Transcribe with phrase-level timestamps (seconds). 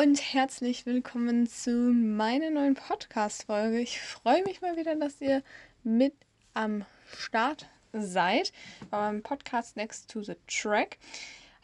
[0.00, 3.80] und herzlich willkommen zu meiner neuen Podcast-Folge.
[3.80, 5.42] Ich freue mich mal wieder, dass ihr
[5.84, 6.14] mit
[6.54, 8.50] am Start seid
[8.88, 10.96] beim Podcast Next to the Track.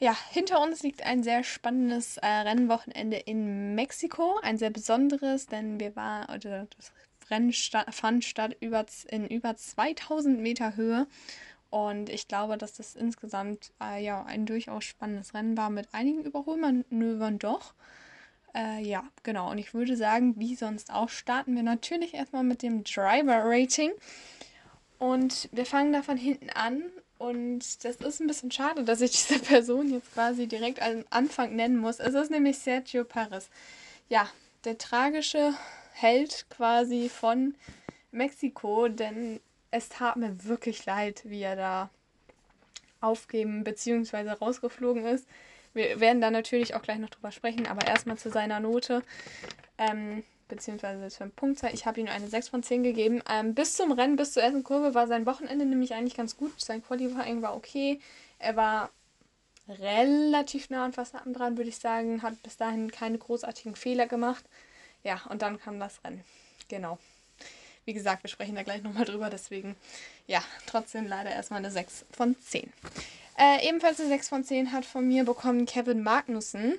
[0.01, 5.80] Ja, hinter uns liegt ein sehr spannendes äh, Rennwochenende in Mexiko, ein sehr besonderes, denn
[5.80, 6.93] wir waren, oder das
[7.30, 11.07] Rennen fand statt über, in über 2000 Meter Höhe
[11.71, 16.23] und ich glaube, dass das insgesamt äh, ja ein durchaus spannendes Rennen war mit einigen
[16.23, 17.73] Überholmanövern doch.
[18.57, 19.50] Äh, ja, genau.
[19.50, 23.92] Und ich würde sagen, wie sonst auch, starten wir natürlich erstmal mit dem Driver-Rating.
[24.98, 26.82] Und wir fangen da von hinten an.
[27.19, 31.55] Und das ist ein bisschen schade, dass ich diese Person jetzt quasi direkt am Anfang
[31.55, 32.01] nennen muss.
[32.01, 33.51] Es ist nämlich Sergio Perez.
[34.09, 34.29] Ja,
[34.65, 35.52] der tragische
[35.93, 37.54] Held quasi von
[38.10, 41.91] Mexiko, denn es tat mir wirklich leid, wie er da
[43.02, 44.30] aufgeben bzw.
[44.30, 45.27] rausgeflogen ist.
[45.77, 49.03] Wir werden da natürlich auch gleich noch drüber sprechen, aber erstmal zu seiner Note.
[49.77, 51.75] Ähm, beziehungsweise zu einem Punktzahl.
[51.75, 53.23] Ich habe ihm eine 6 von 10 gegeben.
[53.29, 56.59] Ähm, bis zum Rennen, bis zur ersten Kurve war sein Wochenende nämlich eigentlich ganz gut.
[56.59, 58.01] Sein Qualifying war okay.
[58.38, 58.91] Er war
[59.68, 62.23] relativ nah an Verstappen dran, würde ich sagen.
[62.23, 64.47] Hat bis dahin keine großartigen Fehler gemacht.
[65.05, 66.25] Ja, und dann kam das Rennen.
[66.69, 66.99] Genau.
[67.84, 69.77] Wie gesagt, wir sprechen da gleich nochmal drüber, deswegen
[70.27, 72.72] ja, trotzdem leider erstmal eine 6 von 10.
[73.38, 76.78] Äh, ebenfalls eine 6 von 10 hat von mir bekommen Kevin Magnussen.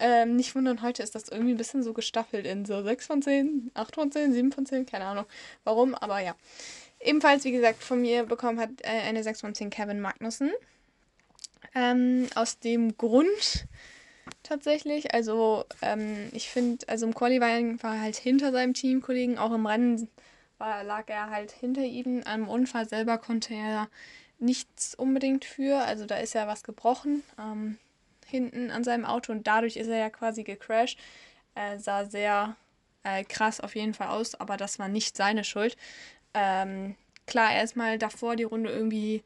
[0.00, 3.22] Ähm, nicht wundern, heute ist das irgendwie ein bisschen so gestaffelt in so 6 von
[3.22, 5.26] 10, 8 von 10, 7 von 10, keine Ahnung
[5.64, 6.34] warum, aber ja.
[6.98, 10.50] Ebenfalls, wie gesagt, von mir bekommen hat äh, eine 6 von 10 Kevin Magnussen.
[11.74, 13.66] Ähm, aus dem Grund
[14.42, 19.52] tatsächlich, also ähm, ich finde, also im Qualifying war er halt hinter seinem Teamkollegen, auch
[19.52, 20.08] im Rennen
[20.58, 22.22] war, lag er halt hinter ihm.
[22.24, 23.88] Am Unfall selber konnte er
[24.42, 25.78] nichts unbedingt für.
[25.78, 27.78] Also da ist ja was gebrochen ähm,
[28.26, 30.98] hinten an seinem Auto und dadurch ist er ja quasi gecrashed.
[31.54, 32.56] Er sah sehr
[33.04, 35.76] äh, krass auf jeden Fall aus, aber das war nicht seine Schuld.
[36.34, 39.22] Ähm, klar, erstmal davor die Runde irgendwie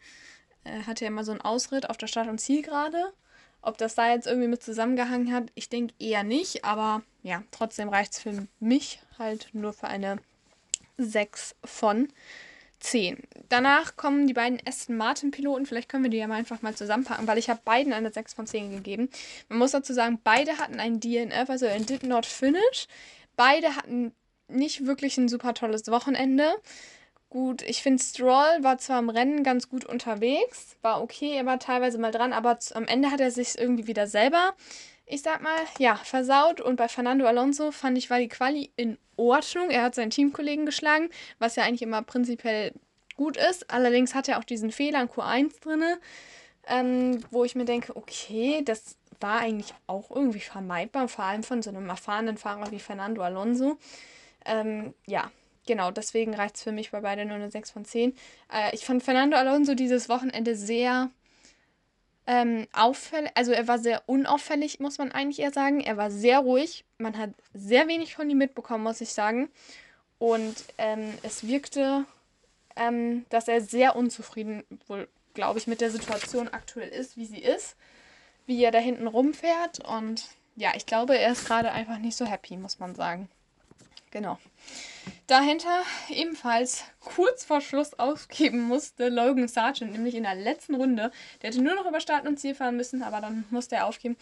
[0.64, 3.12] äh, hatte er immer so einen Ausritt auf der Start- und Zielgerade.
[3.62, 7.88] Ob das da jetzt irgendwie mit zusammengehangen hat, ich denke eher nicht, aber ja, trotzdem
[7.88, 10.18] reicht es für mich halt nur für eine
[10.98, 12.08] 6 von
[12.80, 13.18] 10.
[13.48, 15.66] Danach kommen die beiden Aston Martin Piloten.
[15.66, 18.34] Vielleicht können wir die ja mal einfach mal zusammenpacken, weil ich habe beiden eine 6
[18.34, 19.08] von 10 gegeben.
[19.48, 22.86] Man muss dazu sagen, beide hatten ein DNF, also ein Did Not Finish.
[23.36, 24.12] Beide hatten
[24.48, 26.54] nicht wirklich ein super tolles Wochenende.
[27.28, 31.58] Gut, ich finde, Stroll war zwar im Rennen ganz gut unterwegs, war okay, er war
[31.58, 34.54] teilweise mal dran, aber am Ende hat er sich irgendwie wieder selber
[35.06, 36.60] ich sag mal, ja, versaut.
[36.60, 39.70] Und bei Fernando Alonso fand ich, war die Quali in Ordnung.
[39.70, 41.08] Er hat seinen Teamkollegen geschlagen,
[41.38, 42.72] was ja eigentlich immer prinzipiell
[43.16, 43.70] gut ist.
[43.70, 45.82] Allerdings hat er auch diesen Fehler in Q1 drin,
[46.66, 51.62] ähm, wo ich mir denke, okay, das war eigentlich auch irgendwie vermeidbar, vor allem von
[51.62, 53.78] so einem erfahrenen Fahrer wie Fernando Alonso.
[54.44, 55.30] Ähm, ja,
[55.66, 58.14] genau, deswegen reicht es für mich bei beiden nur eine 6 von 10.
[58.52, 61.10] Äh, ich fand Fernando Alonso dieses Wochenende sehr
[62.26, 65.80] ähm, auffällig, also er war sehr unauffällig, muss man eigentlich eher sagen.
[65.80, 66.84] Er war sehr ruhig.
[66.98, 69.48] Man hat sehr wenig von ihm mitbekommen, muss ich sagen.
[70.18, 72.04] Und ähm, es wirkte,
[72.74, 77.40] ähm, dass er sehr unzufrieden, wohl, glaube ich, mit der Situation aktuell ist, wie sie
[77.40, 77.76] ist,
[78.46, 79.80] wie er da hinten rumfährt.
[79.84, 80.24] Und
[80.56, 83.28] ja, ich glaube, er ist gerade einfach nicht so happy, muss man sagen.
[84.10, 84.38] Genau.
[85.26, 91.10] Dahinter ebenfalls kurz vor Schluss aufgeben musste Logan Sargent, nämlich in der letzten Runde.
[91.42, 94.16] Der hätte nur noch über Start und Ziel fahren müssen, aber dann musste er aufgeben.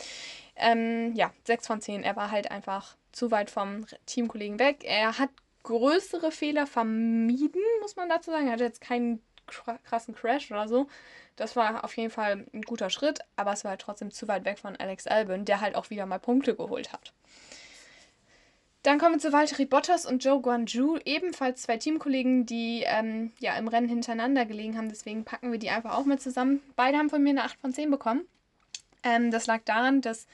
[0.57, 2.05] Ähm, ja, 6 von 10.
[2.05, 4.79] Er war halt einfach zu weit vom Teamkollegen weg.
[4.83, 5.29] Er hat
[5.63, 8.47] größere Fehler vermieden, muss man dazu sagen.
[8.47, 9.23] Er hatte jetzt keinen
[9.85, 10.89] krassen Crash oder so.
[11.37, 14.47] Das war auf jeden Fall ein guter Schritt, aber es war halt trotzdem zu weit
[14.47, 17.13] weg von Alex Albon, der halt auch wieder mal Punkte geholt hat.
[18.84, 23.56] Dann kommen wir zu Valtteri Bottas und Joe Guanju, ebenfalls zwei Teamkollegen, die ähm, ja
[23.56, 24.91] im Rennen hintereinander gelegen haben.
[24.91, 26.61] Deswegen packen wir die einfach auch mit zusammen.
[26.77, 28.27] Beide haben von mir eine 8 von 10 bekommen.
[29.03, 30.27] Ähm, das lag daran, dass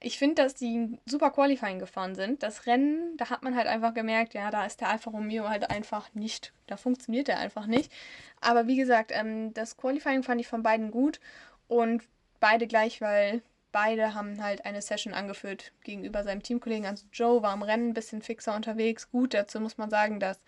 [0.00, 2.42] ich finde, dass die super Qualifying gefahren sind.
[2.42, 5.70] Das Rennen, da hat man halt einfach gemerkt, ja, da ist der Alfa Romeo halt
[5.70, 7.92] einfach nicht, da funktioniert der einfach nicht.
[8.40, 11.20] Aber wie gesagt, ähm, das Qualifying fand ich von beiden gut
[11.68, 12.02] und
[12.40, 13.42] beide gleich, weil
[13.72, 16.86] beide haben halt eine Session angeführt gegenüber seinem Teamkollegen.
[16.86, 19.10] Also Joe war im Rennen ein bisschen fixer unterwegs.
[19.10, 20.38] Gut, dazu muss man sagen, dass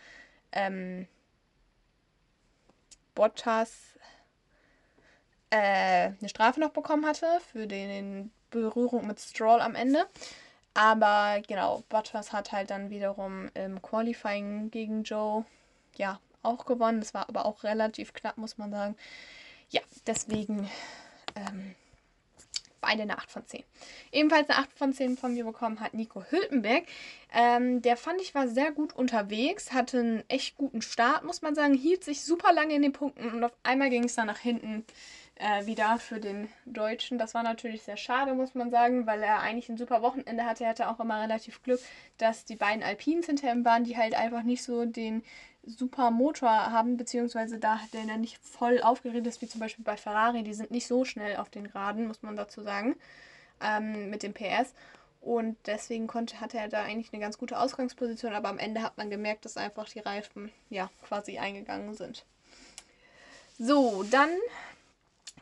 [0.53, 1.09] ähm,
[3.15, 3.95] Bottas
[5.51, 10.07] äh, eine Strafe noch bekommen hatte für den Berührung mit Stroll am Ende.
[10.75, 15.45] Aber genau, Bottas hat halt dann wiederum im Qualifying gegen Joe
[15.97, 17.01] ja auch gewonnen.
[17.01, 18.97] Das war aber auch relativ knapp, muss man sagen.
[19.71, 20.69] Ja, deswegen
[21.37, 21.75] ähm,
[22.85, 23.63] beide eine 8 von 10.
[24.13, 26.85] Ebenfalls eine 8 von 10 von mir bekommen hat Nico Hültenberg.
[27.33, 31.55] Ähm, der fand ich war sehr gut unterwegs, hatte einen echt guten Start, muss man
[31.55, 34.39] sagen, hielt sich super lange in den Punkten und auf einmal ging es dann nach
[34.39, 34.85] hinten
[35.37, 37.19] äh, wieder für den Deutschen.
[37.19, 40.65] Das war natürlich sehr schade, muss man sagen, weil er eigentlich ein super Wochenende hatte.
[40.65, 41.81] Er hatte auch immer relativ Glück,
[42.19, 45.23] dass die beiden Alpines hinter ihm waren, die halt einfach nicht so den
[45.67, 49.97] super Motor haben, beziehungsweise da der dann nicht voll aufgeregt ist, wie zum Beispiel bei
[49.97, 50.43] Ferrari.
[50.43, 52.97] Die sind nicht so schnell auf den Geraden, muss man dazu sagen,
[53.61, 54.75] ähm, mit dem PS.
[55.21, 58.99] Und deswegen konnte, hatte er da eigentlich eine ganz gute Ausgangsposition, aber am Ende hat
[58.99, 62.27] man gemerkt, dass einfach die Reifen ja quasi eingegangen sind.
[63.59, 64.29] So, dann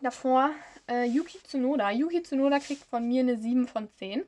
[0.00, 0.50] davor
[0.88, 1.90] äh, Yuki Tsunoda.
[1.90, 4.22] Yuki Tsunoda kriegt von mir eine 7 von 10.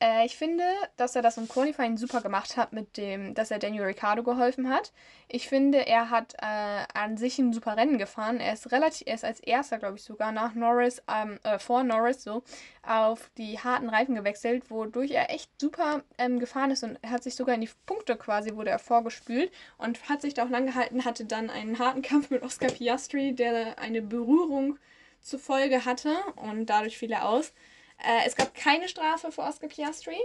[0.00, 0.64] Äh, ich finde,
[0.96, 4.68] dass er das im Qualifying super gemacht hat, mit dem, dass er Daniel Ricciardo geholfen
[4.68, 4.92] hat.
[5.28, 8.38] Ich finde, er hat äh, an sich ein super Rennen gefahren.
[8.38, 11.82] Er ist relativ, er ist als erster, glaube ich, sogar nach Norris, ähm, äh, vor
[11.82, 12.44] Norris so,
[12.82, 17.34] auf die harten Reifen gewechselt, wodurch er echt super ähm, gefahren ist und hat sich
[17.34, 21.04] sogar in die Punkte quasi, wurde er vorgespült und hat sich da auch lang gehalten,
[21.04, 24.78] hatte dann einen harten Kampf mit Oscar Piastri, der eine Berührung
[25.20, 27.52] zur Folge hatte und dadurch fiel er aus.
[27.98, 30.18] Äh, es gab keine Strafe für Oscar Piastri.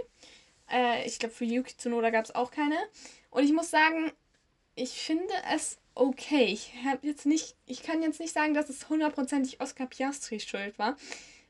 [0.70, 2.76] Äh, ich glaube, für Yuki Tsunoda gab es auch keine.
[3.30, 4.12] Und ich muss sagen,
[4.74, 6.44] ich finde es okay.
[6.46, 10.78] Ich habe jetzt nicht, ich kann jetzt nicht sagen, dass es hundertprozentig Oscar Piastri schuld
[10.78, 10.96] war,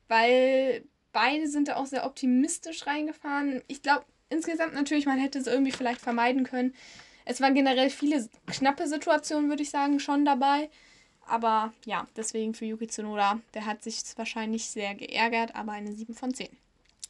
[0.08, 3.62] weil beide sind da auch sehr optimistisch reingefahren.
[3.68, 6.74] Ich glaube insgesamt natürlich, man hätte es irgendwie vielleicht vermeiden können.
[7.24, 10.68] Es waren generell viele knappe Situationen, würde ich sagen, schon dabei.
[11.26, 16.14] Aber ja, deswegen für Yuki Tsunoda, der hat sich wahrscheinlich sehr geärgert, aber eine 7
[16.14, 16.48] von 10.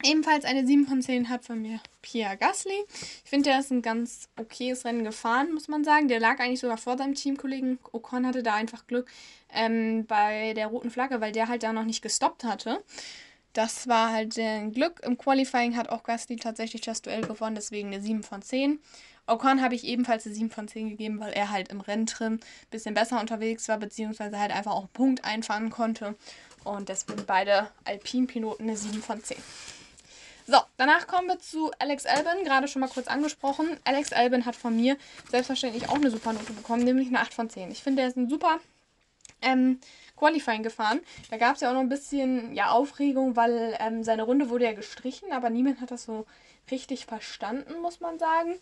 [0.03, 2.85] Ebenfalls eine 7 von 10 hat von mir Pierre Gasly.
[3.25, 6.09] Ich finde, der ist ein ganz okayes Rennen gefahren, muss man sagen.
[6.09, 7.79] Der lag eigentlich sogar vor seinem Teamkollegen.
[7.93, 9.09] Ocon hatte da einfach Glück
[9.53, 12.83] ähm, bei der roten Flagge, weil der halt da noch nicht gestoppt hatte.
[13.55, 15.01] Das war halt ein Glück.
[15.05, 18.81] Im Qualifying hat auch Gasly tatsächlich das Duell gewonnen, deswegen eine 7 von 10.
[19.27, 22.41] Ocon habe ich ebenfalls eine 7 von 10 gegeben, weil er halt im Renntrim ein
[22.71, 26.15] bisschen besser unterwegs war, beziehungsweise halt einfach auch einen Punkt einfahren konnte.
[26.65, 29.37] Und deswegen beide Alpin-Piloten eine 7 von 10.
[30.47, 33.79] So, danach kommen wir zu Alex Albin, gerade schon mal kurz angesprochen.
[33.85, 34.99] Alex Albin hat von mir
[35.31, 37.71] selbstverständlich auch eine super Note bekommen, nämlich eine 8 von 10.
[37.71, 38.59] Ich finde, er ist ein super
[39.41, 39.81] ähm,
[40.17, 41.01] Qualifying gefahren.
[41.31, 44.65] Da gab es ja auch noch ein bisschen ja, Aufregung, weil ähm, seine Runde wurde
[44.65, 46.27] ja gestrichen, aber niemand hat das so
[46.71, 48.57] richtig verstanden, muss man sagen.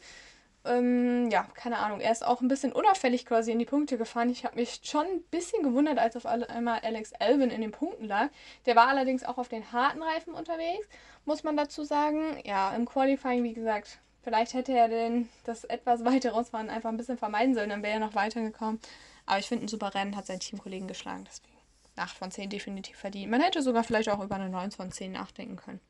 [0.64, 2.00] Ähm, ja, keine Ahnung.
[2.00, 4.30] Er ist auch ein bisschen unauffällig quasi in die Punkte gefahren.
[4.30, 8.04] Ich habe mich schon ein bisschen gewundert, als auf einmal Alex Alvin in den Punkten
[8.04, 8.28] lag.
[8.66, 10.88] Der war allerdings auch auf den harten Reifen unterwegs,
[11.24, 12.38] muss man dazu sagen.
[12.44, 16.96] Ja, im Qualifying, wie gesagt, vielleicht hätte er denn das etwas weiter rausfahren einfach ein
[16.96, 18.80] bisschen vermeiden sollen, dann wäre er noch weitergekommen.
[19.26, 21.52] Aber ich finde, ein super Rennen hat sein Teamkollegen geschlagen, deswegen
[21.96, 23.30] 8 von 10 definitiv verdient.
[23.30, 25.80] Man hätte sogar vielleicht auch über eine 9 von 10 nachdenken können.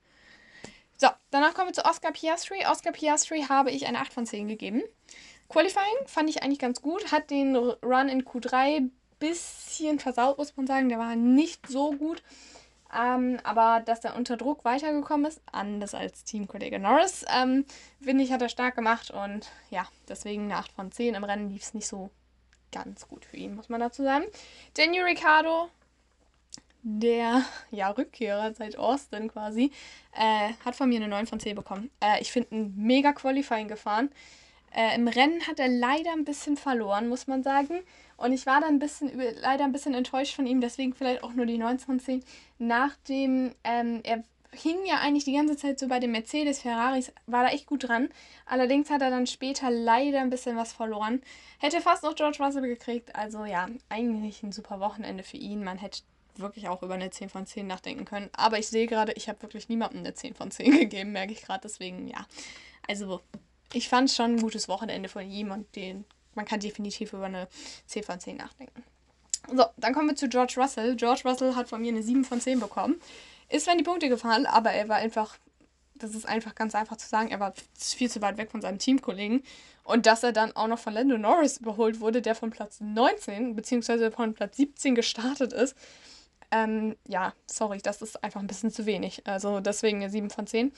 [1.03, 2.65] So, danach kommen wir zu Oscar Piastri.
[2.65, 4.85] Oscar Piastri habe ich eine 8 von 10 gegeben.
[5.49, 7.11] Qualifying fand ich eigentlich ganz gut.
[7.11, 8.89] Hat den Run in Q3
[9.19, 10.89] bisschen versaut, muss man sagen.
[10.89, 12.23] Der war nicht so gut.
[12.97, 17.65] Ähm, aber dass er unter Druck weitergekommen ist, anders als Teamkollege Norris, ähm,
[18.01, 19.11] finde ich, hat er stark gemacht.
[19.11, 21.17] Und ja, deswegen eine 8 von 10.
[21.17, 22.11] Im Rennen lief es nicht so
[22.71, 24.27] ganz gut für ihn, muss man dazu sagen.
[24.75, 25.69] Daniel Ricciardo
[26.83, 29.71] der ja, Rückkehrer seit Austin quasi,
[30.15, 31.91] äh, hat von mir eine 9 von 10 bekommen.
[32.01, 34.11] Äh, ich finde ein mega Qualifying gefahren.
[34.75, 37.81] Äh, Im Rennen hat er leider ein bisschen verloren, muss man sagen.
[38.17, 41.33] Und ich war dann ein bisschen, leider ein bisschen enttäuscht von ihm, deswegen vielleicht auch
[41.33, 42.25] nur die 9 von 10.
[42.59, 47.45] Nachdem ähm, er hing ja eigentlich die ganze Zeit so bei den Mercedes, Ferraris, war
[47.45, 48.11] da echt gut dran.
[48.47, 51.23] Allerdings hat er dann später leider ein bisschen was verloren.
[51.59, 53.15] Hätte fast noch George Russell gekriegt.
[53.17, 55.65] Also ja, eigentlich ein super Wochenende für ihn.
[55.65, 56.03] Man hätte
[56.37, 58.31] wirklich auch über eine 10 von 10 nachdenken können.
[58.33, 61.43] Aber ich sehe gerade, ich habe wirklich niemandem eine 10 von 10 gegeben, merke ich
[61.43, 61.63] gerade.
[61.63, 62.27] Deswegen, ja.
[62.89, 63.21] Also,
[63.73, 67.27] ich fand es schon ein gutes Wochenende von ihm und den, man kann definitiv über
[67.27, 67.49] eine
[67.87, 68.83] 10 von 10 nachdenken.
[69.51, 70.97] So, dann kommen wir zu George Russell.
[70.97, 73.01] George Russell hat von mir eine 7 von 10 bekommen.
[73.49, 75.37] Ist in die Punkte gefahren, aber er war einfach,
[75.95, 78.79] das ist einfach ganz einfach zu sagen, er war viel zu weit weg von seinem
[78.79, 79.43] Teamkollegen.
[79.85, 83.57] Und dass er dann auch noch von Lando Norris überholt wurde, der von Platz 19
[83.57, 84.13] bzw.
[84.13, 85.77] von Platz 17 gestartet ist,
[86.53, 89.27] ähm, ja, sorry, das ist einfach ein bisschen zu wenig.
[89.27, 90.73] Also deswegen eine 7 von 10.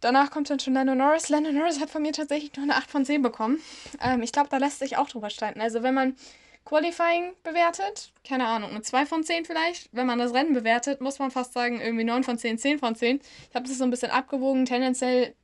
[0.00, 1.28] Danach kommt dann schon Lando Norris.
[1.28, 3.58] Lando Norris hat von mir tatsächlich nur eine 8 von 10 bekommen.
[4.02, 5.60] Ähm, ich glaube, da lässt sich auch drüber streiten.
[5.60, 6.16] Also wenn man
[6.64, 9.90] Qualifying bewertet, keine Ahnung, eine 2 von 10 vielleicht.
[9.92, 12.96] Wenn man das Rennen bewertet, muss man fast sagen, irgendwie 9 von 10, 10 von
[12.96, 13.20] 10.
[13.50, 14.64] Ich habe das so ein bisschen abgewogen.
[14.64, 15.34] Tendenziell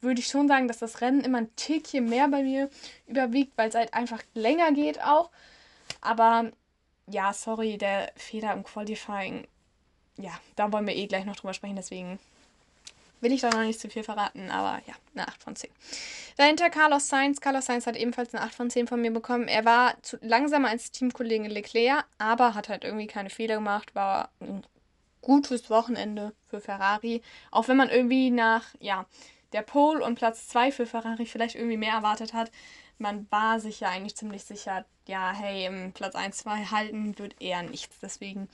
[0.00, 2.70] würde ich schon sagen, dass das Rennen immer ein Tickchen mehr bei mir
[3.06, 5.30] überwiegt, weil es halt einfach länger geht auch.
[6.00, 6.50] Aber
[7.06, 9.46] ja, sorry, der Fehler im Qualifying
[10.16, 12.18] ja, da wollen wir eh gleich noch drüber sprechen, deswegen
[13.20, 15.70] will ich da noch nicht zu viel verraten, aber ja, eine 8 von 10.
[16.36, 17.40] Dahinter Carlos Sainz.
[17.40, 19.48] Carlos Sainz hat ebenfalls eine 8 von 10 von mir bekommen.
[19.48, 24.30] Er war zu langsamer als Teamkollege Leclerc, aber hat halt irgendwie keine Fehler gemacht, war
[24.40, 24.64] ein
[25.22, 27.22] gutes Wochenende für Ferrari.
[27.50, 29.06] Auch wenn man irgendwie nach, ja,
[29.54, 32.50] der Pole und Platz 2 für Ferrari vielleicht irgendwie mehr erwartet hat.
[32.98, 37.40] Man war sich ja eigentlich ziemlich sicher, ja, hey, im Platz 1, 2 halten wird
[37.40, 37.98] eher nichts.
[38.00, 38.48] Deswegen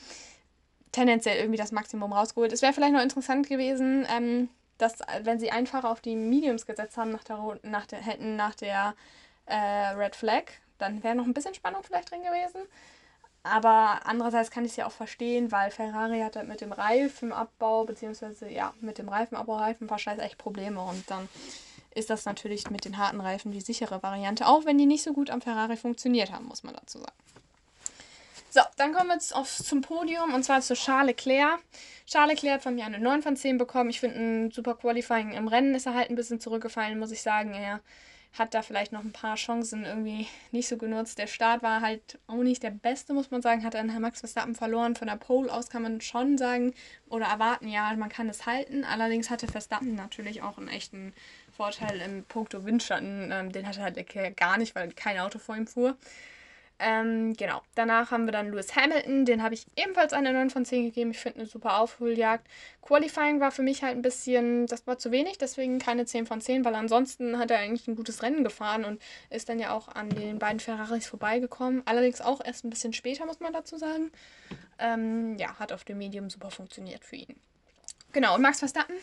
[0.93, 2.53] tendenziell irgendwie das Maximum rausgeholt.
[2.53, 6.97] Es wäre vielleicht noch interessant gewesen, ähm, dass, wenn sie einfach auf die Mediums gesetzt
[6.97, 8.95] haben, nach der, nach der, hätten nach der
[9.47, 9.55] äh,
[9.95, 10.45] Red Flag,
[10.79, 12.63] dann wäre noch ein bisschen Spannung vielleicht drin gewesen.
[13.43, 17.85] Aber andererseits kann ich es ja auch verstehen, weil Ferrari hat halt mit dem Reifenabbau,
[17.85, 20.83] beziehungsweise ja, mit dem Reifenabbau, Reifenverschleiß echt Probleme.
[20.83, 21.29] Und dann
[21.95, 25.13] ist das natürlich mit den harten Reifen die sichere Variante, auch wenn die nicht so
[25.13, 27.13] gut am Ferrari funktioniert haben, muss man dazu sagen.
[28.53, 31.61] So, dann kommen wir jetzt auf, zum Podium und zwar zu Charles Leclerc.
[32.07, 33.91] Charles Leclerc hat von mir eine 9 von 10 bekommen.
[33.91, 37.23] Ich finde ein super Qualifying im Rennen ist er halt ein bisschen zurückgefallen, muss ich
[37.23, 37.55] sagen.
[37.55, 37.81] Er
[38.33, 41.19] hat da vielleicht noch ein paar Chancen irgendwie nicht so genutzt.
[41.19, 43.65] Der Start war halt auch nicht der beste, muss man sagen.
[43.65, 44.97] Hat dann Herr Max Verstappen verloren.
[44.97, 46.73] Von der Pole aus kann man schon sagen
[47.09, 48.85] oder erwarten, ja, man kann es halten.
[48.85, 51.13] Allerdings hatte Verstappen natürlich auch einen echten
[51.61, 53.31] Vorteil im Punkto Windschatten.
[53.31, 55.95] Ähm, den hatte halt Leclerc gar nicht, weil kein Auto vor ihm fuhr.
[56.79, 57.61] Ähm, genau.
[57.75, 59.27] Danach haben wir dann Lewis Hamilton.
[59.27, 61.11] Den habe ich ebenfalls eine 9 von 10 gegeben.
[61.11, 62.49] Ich finde eine super Aufholjagd.
[62.81, 66.41] Qualifying war für mich halt ein bisschen, das war zu wenig, deswegen keine 10 von
[66.41, 69.89] 10, weil ansonsten hat er eigentlich ein gutes Rennen gefahren und ist dann ja auch
[69.89, 71.83] an den beiden Ferraris vorbeigekommen.
[71.85, 74.11] Allerdings auch erst ein bisschen später, muss man dazu sagen.
[74.79, 77.37] Ähm, ja, hat auf dem Medium super funktioniert für ihn.
[78.13, 78.97] Genau, und Max Verstappen,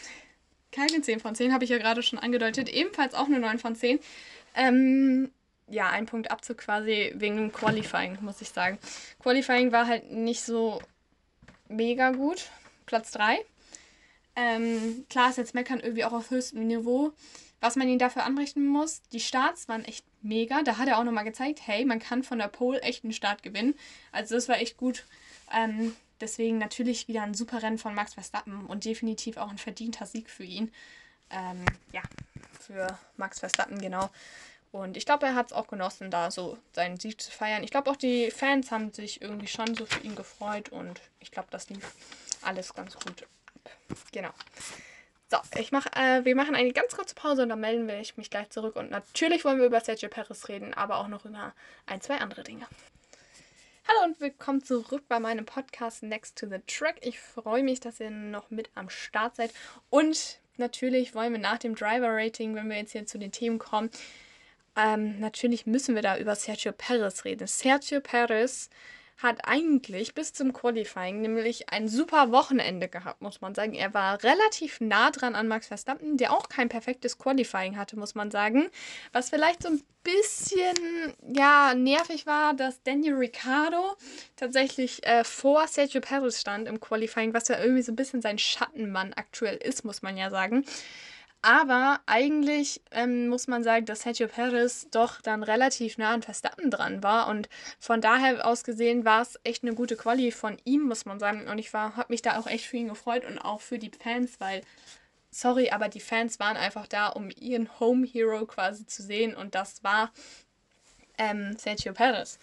[0.71, 2.69] keine 10 von 10, habe ich ja gerade schon angedeutet.
[2.69, 3.99] Ebenfalls auch eine 9 von 10.
[4.55, 5.31] Ähm,
[5.69, 8.77] ja, ein Punkt Abzug quasi wegen dem Qualifying, muss ich sagen.
[9.19, 10.81] Qualifying war halt nicht so
[11.67, 12.49] mega gut.
[12.85, 13.39] Platz 3.
[14.35, 17.11] Ähm, klar ist jetzt Meckern irgendwie auch auf höchstem Niveau.
[17.59, 20.61] Was man ihn dafür anrichten muss, die Starts waren echt mega.
[20.61, 23.41] Da hat er auch nochmal gezeigt, hey, man kann von der Pole echt einen Start
[23.41, 23.73] gewinnen.
[24.11, 25.05] Also das war echt gut.
[25.53, 30.05] Ähm, deswegen natürlich wieder ein super Rennen von Max Verstappen und definitiv auch ein verdienter
[30.05, 30.71] Sieg für ihn.
[31.29, 32.01] Ähm, ja,
[32.59, 34.09] für Max Verstappen, genau.
[34.71, 37.63] Und ich glaube, er hat es auch genossen, da so seinen Sieg zu feiern.
[37.63, 41.31] Ich glaube, auch die Fans haben sich irgendwie schon so für ihn gefreut und ich
[41.31, 41.95] glaube, das lief
[42.41, 43.29] alles ganz gut ab.
[44.11, 44.29] Genau.
[45.29, 48.29] So, ich mach, äh, wir machen eine ganz kurze Pause und dann melden wir mich
[48.29, 48.75] gleich zurück.
[48.77, 51.53] Und natürlich wollen wir über Sergio Perez reden, aber auch noch über
[51.85, 52.65] ein, zwei andere Dinge.
[53.89, 56.97] Hallo und willkommen zurück bei meinem Podcast Next to the Track.
[57.03, 59.53] Ich freue mich, dass ihr noch mit am Start seid.
[59.89, 63.59] Und natürlich wollen wir nach dem Driver Rating, wenn wir jetzt hier zu den Themen
[63.59, 63.89] kommen,
[64.75, 67.47] ähm, natürlich müssen wir da über Sergio Perez reden.
[67.47, 68.69] Sergio Perez
[69.17, 73.73] hat eigentlich bis zum Qualifying nämlich ein super Wochenende gehabt, muss man sagen.
[73.73, 78.13] Er war relativ nah dran an Max Verstappen, der auch kein perfektes Qualifying hatte, muss
[78.13, 78.69] man sagen.
[79.13, 83.95] Was vielleicht so ein bisschen ja nervig war, dass Daniel Ricciardo
[84.35, 88.37] tatsächlich äh, vor Sergio Perez stand im Qualifying, was ja irgendwie so ein bisschen sein
[88.37, 90.63] Schattenmann aktuell ist, muss man ja sagen.
[91.41, 96.71] Aber eigentlich ähm, muss man sagen, dass Sergio Perez doch dann relativ nah an Verstappen
[96.71, 97.27] dran war.
[97.27, 97.47] Und
[97.79, 101.47] von daher aus gesehen war es echt eine gute Quali von ihm, muss man sagen.
[101.47, 104.39] Und ich habe mich da auch echt für ihn gefreut und auch für die Fans,
[104.39, 104.61] weil,
[105.29, 109.35] sorry, aber die Fans waren einfach da, um ihren Home Hero quasi zu sehen.
[109.35, 110.11] Und das war
[111.19, 112.39] ähm, Sergio Perez.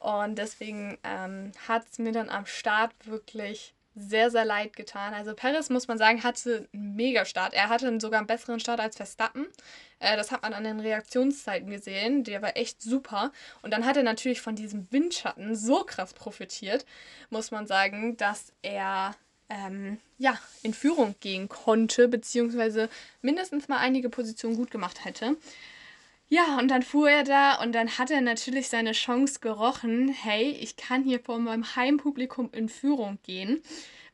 [0.00, 5.14] Und deswegen ähm, hat es mir dann am Start wirklich sehr, sehr leid getan.
[5.14, 7.54] Also Perez, muss man sagen, hatte einen Mega-Start.
[7.54, 9.46] Er hatte sogar einen besseren Start als Verstappen.
[10.00, 12.24] Äh, das hat man an den Reaktionszeiten gesehen.
[12.24, 13.32] Der war echt super.
[13.62, 16.84] Und dann hat er natürlich von diesem Windschatten so krass profitiert,
[17.30, 19.14] muss man sagen, dass er
[19.48, 22.88] ähm, ja, in Führung gehen konnte, beziehungsweise
[23.22, 25.36] mindestens mal einige Positionen gut gemacht hätte.
[26.28, 30.50] Ja, und dann fuhr er da und dann hat er natürlich seine Chance gerochen, hey,
[30.50, 33.62] ich kann hier vor meinem Heimpublikum in Führung gehen,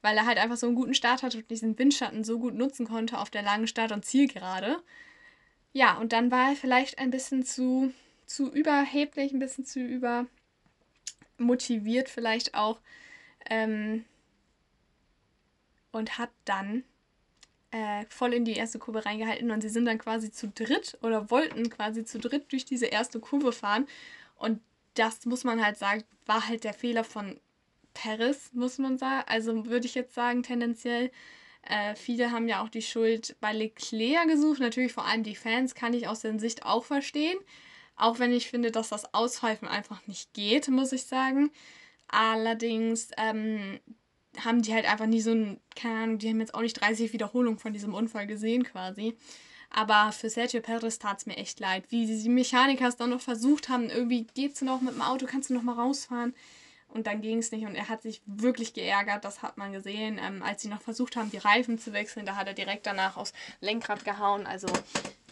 [0.03, 2.87] weil er halt einfach so einen guten Start hat und diesen Windschatten so gut nutzen
[2.87, 4.83] konnte auf der langen Start- und Zielgerade.
[5.73, 7.93] Ja, und dann war er vielleicht ein bisschen zu,
[8.27, 9.81] zu überheblich, ein bisschen zu
[11.39, 12.81] übermotiviert vielleicht auch
[13.49, 14.05] ähm,
[15.93, 16.85] und hat dann
[17.71, 21.31] äh, voll in die erste Kurve reingehalten und sie sind dann quasi zu dritt oder
[21.31, 23.87] wollten quasi zu dritt durch diese erste Kurve fahren.
[24.37, 24.61] Und
[24.95, 27.39] das muss man halt sagen, war halt der Fehler von
[27.95, 29.25] Paris, muss man sagen.
[29.29, 31.11] Also würde ich jetzt sagen, tendenziell.
[31.63, 34.61] Äh, viele haben ja auch die Schuld bei Leclerc gesucht.
[34.61, 37.39] Natürlich vor allem die Fans kann ich aus der Sicht auch verstehen.
[37.97, 41.51] Auch wenn ich finde, dass das Auspfeifen einfach nicht geht, muss ich sagen.
[42.09, 43.79] Allerdings ähm,
[44.39, 47.13] haben die halt einfach nie so ein, keine Ahnung, die haben jetzt auch nicht 30
[47.13, 49.17] Wiederholungen von diesem Unfall gesehen quasi.
[49.71, 53.21] Aber für Sergio Perez tat es mir echt leid, wie die Mechaniker es dann noch
[53.21, 56.35] versucht haben, irgendwie geht's noch mit dem Auto, kannst du noch mal rausfahren?
[56.93, 60.19] Und dann ging es nicht und er hat sich wirklich geärgert, das hat man gesehen.
[60.21, 63.17] Ähm, als sie noch versucht haben, die Reifen zu wechseln, da hat er direkt danach
[63.17, 64.45] aufs Lenkrad gehauen.
[64.45, 64.67] Also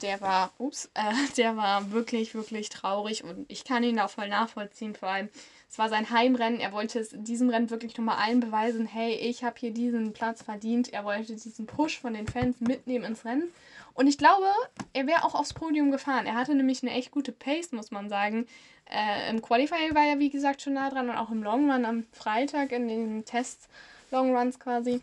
[0.02, 4.28] der war, ups, äh, der war wirklich, wirklich traurig und ich kann ihn auch voll
[4.28, 4.95] nachvollziehen.
[4.95, 5.28] Vor allem,
[5.70, 6.60] es war sein Heimrennen.
[6.60, 10.12] Er wollte es in diesem Rennen wirklich nochmal allen beweisen, hey, ich habe hier diesen
[10.12, 10.92] Platz verdient.
[10.92, 13.52] Er wollte diesen Push von den Fans mitnehmen ins Rennen.
[13.94, 14.46] Und ich glaube,
[14.94, 16.25] er wäre auch aufs Podium gefahren.
[16.25, 18.46] Er hatte nämlich eine echt gute Pace, muss man sagen.
[18.90, 21.84] Äh, Im Qualifier war er, wie gesagt, schon nah dran und auch im Long Run
[21.84, 23.68] am Freitag in den Tests,
[24.10, 25.02] Long Runs quasi,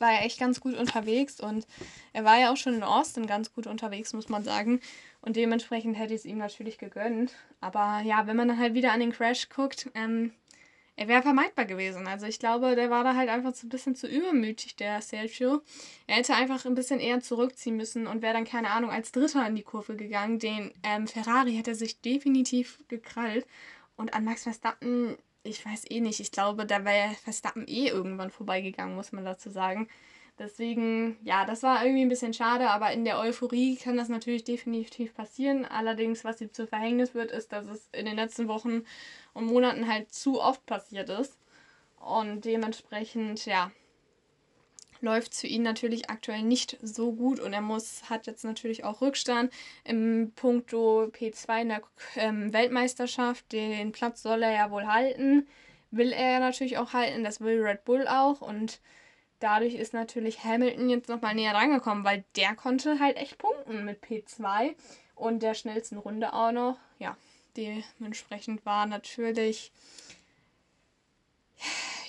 [0.00, 1.66] war er echt ganz gut unterwegs und
[2.12, 4.80] er war ja auch schon in Austin ganz gut unterwegs, muss man sagen.
[5.20, 7.32] Und dementsprechend hätte ich es ihm natürlich gegönnt.
[7.60, 10.32] Aber ja, wenn man dann halt wieder an den Crash guckt, ähm,
[10.96, 12.06] er wäre vermeidbar gewesen.
[12.06, 15.62] Also ich glaube, der war da halt einfach so ein bisschen zu übermütig, der Sergio.
[16.06, 19.46] Er hätte einfach ein bisschen eher zurückziehen müssen und wäre dann, keine Ahnung, als Dritter
[19.46, 20.38] in die Kurve gegangen.
[20.38, 23.46] Den ähm, Ferrari hätte sich definitiv gekrallt.
[23.96, 28.30] Und an Max Verstappen, ich weiß eh nicht, ich glaube, da wäre Verstappen eh irgendwann
[28.30, 29.88] vorbeigegangen, muss man dazu sagen.
[30.38, 34.42] Deswegen, ja, das war irgendwie ein bisschen schade, aber in der Euphorie kann das natürlich
[34.42, 35.64] definitiv passieren.
[35.64, 38.82] Allerdings, was ihm zu Verhängnis wird, ist, dass es in den letzten Wochen
[39.32, 41.38] und Monaten halt zu oft passiert ist.
[42.00, 43.70] Und dementsprechend, ja,
[45.04, 49.00] läuft für ihn natürlich aktuell nicht so gut und er muss, hat jetzt natürlich auch
[49.00, 49.52] Rückstand
[49.84, 51.82] im Punkto P2 in der
[52.16, 53.52] ähm, Weltmeisterschaft.
[53.52, 55.46] Den Platz soll er ja wohl halten.
[55.90, 58.80] Will er ja natürlich auch halten, das will Red Bull auch und
[59.38, 64.02] dadurch ist natürlich Hamilton jetzt nochmal näher rangekommen, weil der konnte halt echt punkten mit
[64.02, 64.74] P2
[65.14, 66.78] und der schnellsten Runde auch noch.
[66.98, 67.16] Ja,
[67.56, 69.70] dementsprechend war natürlich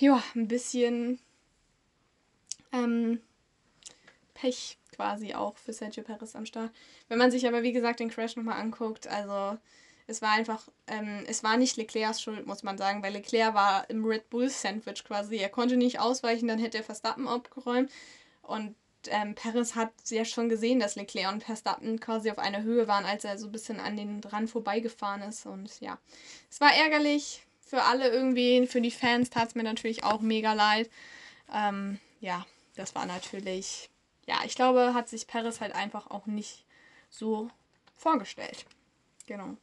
[0.00, 1.18] ja, ein bisschen
[2.76, 3.20] ähm,
[4.34, 6.70] Pech quasi auch für Sergio Perez am Start.
[7.08, 9.58] Wenn man sich aber, wie gesagt, den Crash nochmal anguckt, also
[10.06, 13.90] es war einfach, ähm, es war nicht Leclercs Schuld, muss man sagen, weil Leclerc war
[13.90, 15.36] im Red Bull Sandwich quasi.
[15.36, 17.90] Er konnte nicht ausweichen, dann hätte er Verstappen abgeräumt.
[18.42, 18.76] Und
[19.08, 23.04] ähm, Perez hat ja schon gesehen, dass Leclerc und Verstappen quasi auf einer Höhe waren,
[23.04, 25.46] als er so ein bisschen an den dran vorbeigefahren ist.
[25.46, 25.98] Und ja,
[26.50, 28.66] es war ärgerlich für alle irgendwie.
[28.66, 30.88] Für die Fans tat es mir natürlich auch mega leid.
[31.52, 33.90] Ähm, ja, das war natürlich,
[34.26, 36.64] ja, ich glaube, hat sich Perez halt einfach auch nicht
[37.10, 37.50] so
[37.96, 38.66] vorgestellt.
[39.26, 39.56] Genau.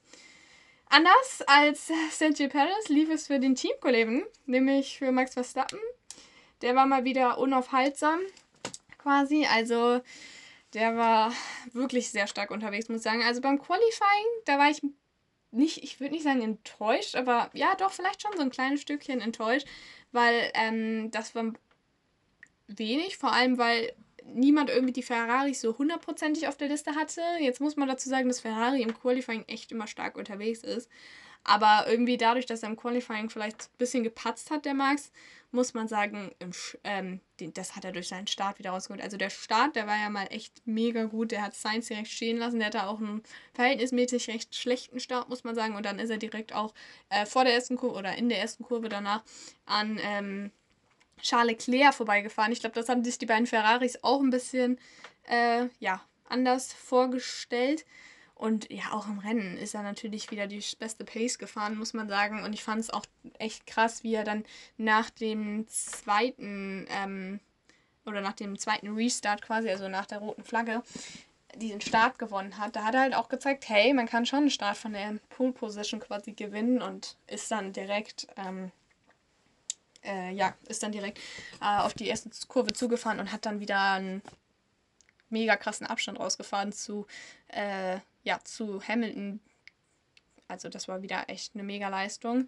[0.90, 5.80] Anders als Sergio Perez lief es für den Teamkollegen, nämlich für Max Verstappen.
[6.62, 8.20] Der war mal wieder unaufhaltsam
[8.98, 9.46] quasi.
[9.46, 10.02] Also
[10.74, 11.34] der war
[11.72, 13.24] wirklich sehr stark unterwegs, muss ich sagen.
[13.24, 14.82] Also beim Qualifying, da war ich
[15.52, 19.22] nicht, ich würde nicht sagen enttäuscht, aber ja, doch, vielleicht schon so ein kleines Stückchen
[19.22, 19.68] enttäuscht,
[20.12, 21.54] weil ähm, das war
[22.68, 23.94] wenig, vor allem weil
[24.26, 27.22] niemand irgendwie die Ferraris so hundertprozentig auf der Liste hatte.
[27.40, 30.90] Jetzt muss man dazu sagen, dass Ferrari im Qualifying echt immer stark unterwegs ist.
[31.44, 35.12] Aber irgendwie dadurch, dass er im Qualifying vielleicht ein bisschen gepatzt hat, der Max,
[35.52, 36.32] muss man sagen,
[36.84, 39.04] ähm, das hat er durch seinen Start wieder rausgeholt.
[39.04, 41.32] Also der Start, der war ja mal echt mega gut.
[41.32, 42.58] Der hat Sainz direkt stehen lassen.
[42.58, 43.22] Der hatte auch einen
[43.54, 45.76] verhältnismäßig recht schlechten Start, muss man sagen.
[45.76, 46.74] Und dann ist er direkt auch
[47.10, 49.24] äh, vor der ersten Kurve oder in der ersten Kurve danach
[49.66, 50.52] an ähm,
[51.24, 52.52] Charles Leclerc vorbeigefahren.
[52.52, 54.78] Ich glaube, das haben sich die beiden Ferraris auch ein bisschen
[55.28, 57.86] äh, ja, anders vorgestellt.
[58.36, 62.10] Und ja, auch im Rennen ist er natürlich wieder die beste Pace gefahren, muss man
[62.10, 62.44] sagen.
[62.44, 63.06] Und ich fand es auch
[63.40, 64.44] echt krass, wie er dann
[64.78, 67.40] nach dem zweiten ähm,
[68.06, 70.84] oder nach dem zweiten Restart quasi, also nach der roten Flagge,
[71.56, 72.76] diesen Start gewonnen hat.
[72.76, 75.54] Da hat er halt auch gezeigt, hey, man kann schon einen Start von der Pole
[75.54, 78.72] Position quasi gewinnen und ist dann direkt ähm,
[80.04, 81.20] äh, ja, ist dann direkt
[81.62, 84.22] äh, auf die erste Kurve zugefahren und hat dann wieder einen
[85.30, 87.08] mega krassen Abstand rausgefahren zu,
[87.48, 89.40] äh, ja, zu Hamilton.
[90.48, 92.48] Also das war wieder echt eine mega Leistung.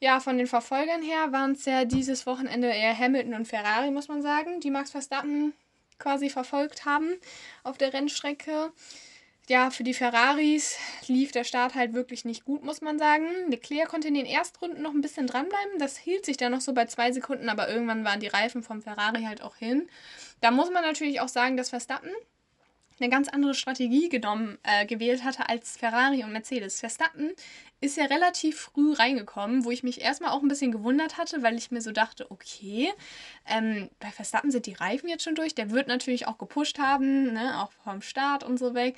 [0.00, 4.08] Ja, von den Verfolgern her waren es ja dieses Wochenende eher Hamilton und Ferrari, muss
[4.08, 5.52] man sagen, die Max Verstappen
[5.98, 7.14] quasi verfolgt haben
[7.62, 8.72] auf der Rennstrecke
[9.48, 13.26] ja, für die Ferraris lief der Start halt wirklich nicht gut, muss man sagen.
[13.48, 15.78] Leclerc konnte in den Erstrunden noch ein bisschen dranbleiben.
[15.78, 18.80] Das hielt sich dann noch so bei zwei Sekunden, aber irgendwann waren die Reifen vom
[18.80, 19.88] Ferrari halt auch hin.
[20.40, 22.10] Da muss man natürlich auch sagen, dass Verstappen
[23.00, 26.80] eine ganz andere Strategie genommen, äh, gewählt hatte als Ferrari und Mercedes.
[26.80, 27.32] Verstappen
[27.80, 31.56] ist ja relativ früh reingekommen, wo ich mich erstmal auch ein bisschen gewundert hatte, weil
[31.56, 32.92] ich mir so dachte, okay,
[33.46, 35.54] ähm, bei Verstappen sind die Reifen jetzt schon durch.
[35.54, 38.96] Der wird natürlich auch gepusht haben, ne, auch vom Start und so weg.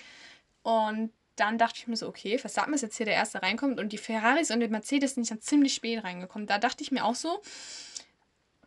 [0.66, 3.92] Und dann dachte ich mir so, okay, Verstappen ist jetzt hier der Erste reinkommt und
[3.92, 6.48] die Ferraris und die Mercedes sind dann ziemlich spät reingekommen.
[6.48, 7.40] Da dachte ich mir auch so,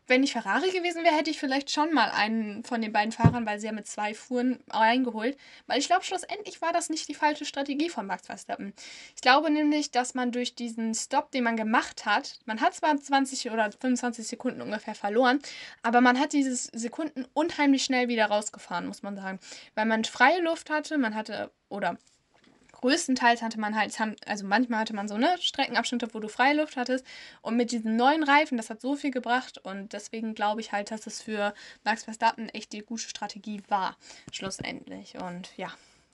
[0.09, 3.45] wenn ich Ferrari gewesen wäre, hätte ich vielleicht schon mal einen von den beiden Fahrern,
[3.45, 5.37] weil sie ja mit zwei fuhren, reingeholt.
[5.67, 8.73] Weil ich glaube, schlussendlich war das nicht die falsche Strategie von Max Verstappen.
[9.15, 12.95] Ich glaube nämlich, dass man durch diesen Stop, den man gemacht hat, man hat zwar
[12.97, 15.39] 20 oder 25 Sekunden ungefähr verloren,
[15.83, 19.39] aber man hat diese Sekunden unheimlich schnell wieder rausgefahren, muss man sagen.
[19.75, 21.97] Weil man freie Luft hatte, man hatte, oder
[22.79, 26.77] größtenteils hatte man halt, also manchmal hatte man so eine Streckenabschnitte, wo du freie Luft
[26.77, 27.05] hattest.
[27.41, 29.57] Und mit diesen neuen Reifen, das hat so viel gebracht.
[29.57, 33.97] Und deswegen glaube ich halt, dass es für Max Verstappen echt die gute Strategie war,
[34.31, 35.15] schlussendlich.
[35.15, 35.71] Und ja,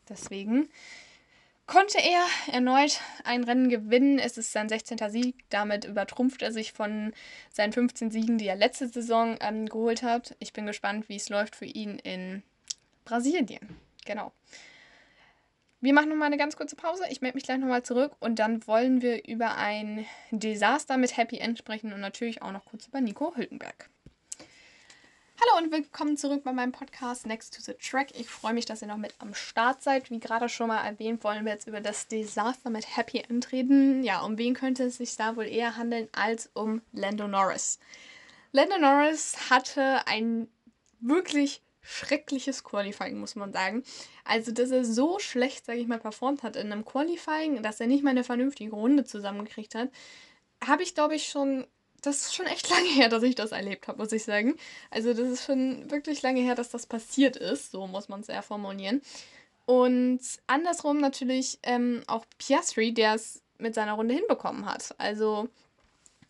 [0.10, 0.70] deswegen
[1.68, 4.20] konnte er erneut ein Rennen gewinnen.
[4.20, 4.98] Es ist sein 16.
[5.10, 5.36] Sieg.
[5.50, 7.14] Damit übertrumpft er sich von
[7.52, 10.36] seinen 15 Siegen, die er letzte Saison ähm, geholt hat.
[10.40, 12.44] Ich bin gespannt, wie es läuft für ihn in
[13.04, 13.78] Brasilien.
[14.06, 14.32] Genau.
[15.86, 17.04] Wir machen nochmal eine ganz kurze Pause.
[17.12, 21.38] Ich melde mich gleich nochmal zurück und dann wollen wir über ein Desaster mit Happy
[21.38, 23.88] End sprechen und natürlich auch noch kurz über Nico Hülkenberg.
[25.40, 28.20] Hallo und willkommen zurück bei meinem Podcast Next to the Track.
[28.20, 30.10] Ich freue mich, dass ihr noch mit am Start seid.
[30.10, 34.04] Wie gerade schon mal erwähnt, wollen wir jetzt über das Desaster mit Happy End reden.
[34.04, 37.78] Ja, um wen könnte es sich da wohl eher handeln als um Lando Norris?
[38.54, 40.48] Lando Norris hatte ein
[41.00, 43.84] wirklich schreckliches Qualifying, muss man sagen.
[44.24, 47.88] Also, dass er so schlecht, sage ich mal, performt hat in einem Qualifying, dass er
[47.88, 49.90] nicht mal eine vernünftige Runde zusammengekriegt hat,
[50.66, 51.66] habe ich, glaube ich, schon.
[52.02, 54.56] Das ist schon echt lange her, dass ich das erlebt habe, muss ich sagen.
[54.90, 57.72] Also, das ist schon wirklich lange her, dass das passiert ist.
[57.72, 59.02] So muss man es eher formulieren.
[59.66, 64.94] Und andersrum natürlich ähm, auch Piastri, der es mit seiner Runde hinbekommen hat.
[64.98, 65.50] Also,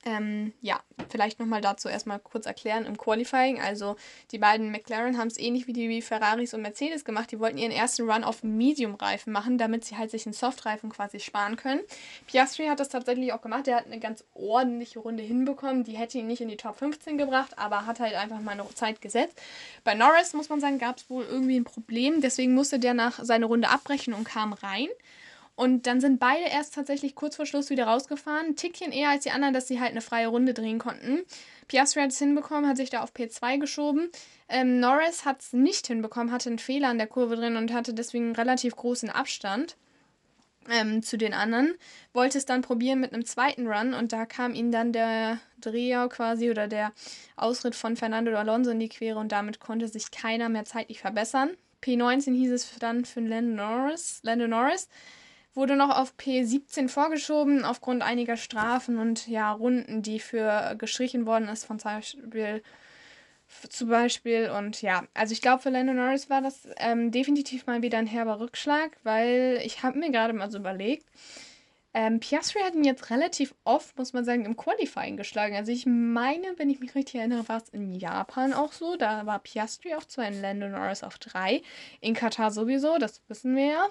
[0.05, 3.59] ähm, ja, vielleicht nochmal dazu erstmal kurz erklären im Qualifying.
[3.59, 3.95] Also
[4.31, 7.31] die beiden McLaren haben es ähnlich wie die Ferraris und Mercedes gemacht.
[7.31, 11.19] Die wollten ihren ersten Run auf Medium-Reifen machen, damit sie halt sich einen Soft-Reifen quasi
[11.19, 11.81] sparen können.
[12.27, 13.65] Piastri hat das tatsächlich auch gemacht.
[13.65, 15.83] Der hat eine ganz ordentliche Runde hinbekommen.
[15.83, 18.65] Die hätte ihn nicht in die Top 15 gebracht, aber hat halt einfach mal eine
[18.75, 19.41] Zeit gesetzt.
[19.83, 22.21] Bei Norris, muss man sagen, gab es wohl irgendwie ein Problem.
[22.21, 24.87] Deswegen musste der nach seine Runde abbrechen und kam rein.
[25.55, 28.47] Und dann sind beide erst tatsächlich kurz vor Schluss wieder rausgefahren.
[28.47, 31.23] Ein Tickchen eher als die anderen, dass sie halt eine freie Runde drehen konnten.
[31.67, 34.09] Piastri hat es hinbekommen, hat sich da auf P2 geschoben.
[34.49, 37.93] Ähm, Norris hat es nicht hinbekommen, hatte einen Fehler an der Kurve drin und hatte
[37.93, 39.77] deswegen einen relativ großen Abstand
[40.69, 41.75] ähm, zu den anderen.
[42.13, 46.09] Wollte es dann probieren mit einem zweiten Run und da kam ihm dann der Dreher
[46.09, 46.91] quasi oder der
[47.37, 51.51] Ausritt von Fernando Alonso in die Quere und damit konnte sich keiner mehr zeitlich verbessern.
[51.81, 54.19] P19 hieß es dann für Lando Norris.
[54.23, 54.89] Lando Norris
[55.55, 61.47] wurde noch auf P17 vorgeschoben aufgrund einiger Strafen und ja, Runden, die für gestrichen worden
[61.47, 62.61] ist, von zum Beispiel,
[63.69, 64.49] zum Beispiel.
[64.49, 68.07] Und ja, also ich glaube, für Lando Norris war das ähm, definitiv mal wieder ein
[68.07, 71.05] herber Rückschlag, weil ich habe mir gerade mal so überlegt,
[71.97, 75.55] ähm, Piastri hat ihn jetzt relativ oft, muss man sagen, im Qualifying geschlagen.
[75.55, 78.97] Also ich meine, wenn ich mich richtig erinnere, war es in Japan auch so.
[78.97, 81.61] Da war Piastri auf 2 und Lando Norris auf 3.
[82.01, 83.87] In Katar sowieso, das wissen wir ja.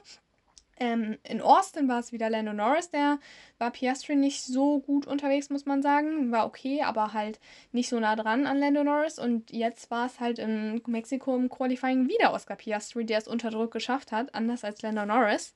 [0.78, 3.18] Ähm, in Austin war es wieder Lando Norris, der
[3.58, 6.32] war Piastri nicht so gut unterwegs, muss man sagen.
[6.32, 7.38] War okay, aber halt
[7.72, 9.18] nicht so nah dran an Lando Norris.
[9.18, 13.50] Und jetzt war es halt in Mexiko im Qualifying wieder Oscar Piastri, der es unter
[13.50, 15.54] Druck geschafft hat, anders als Lando Norris.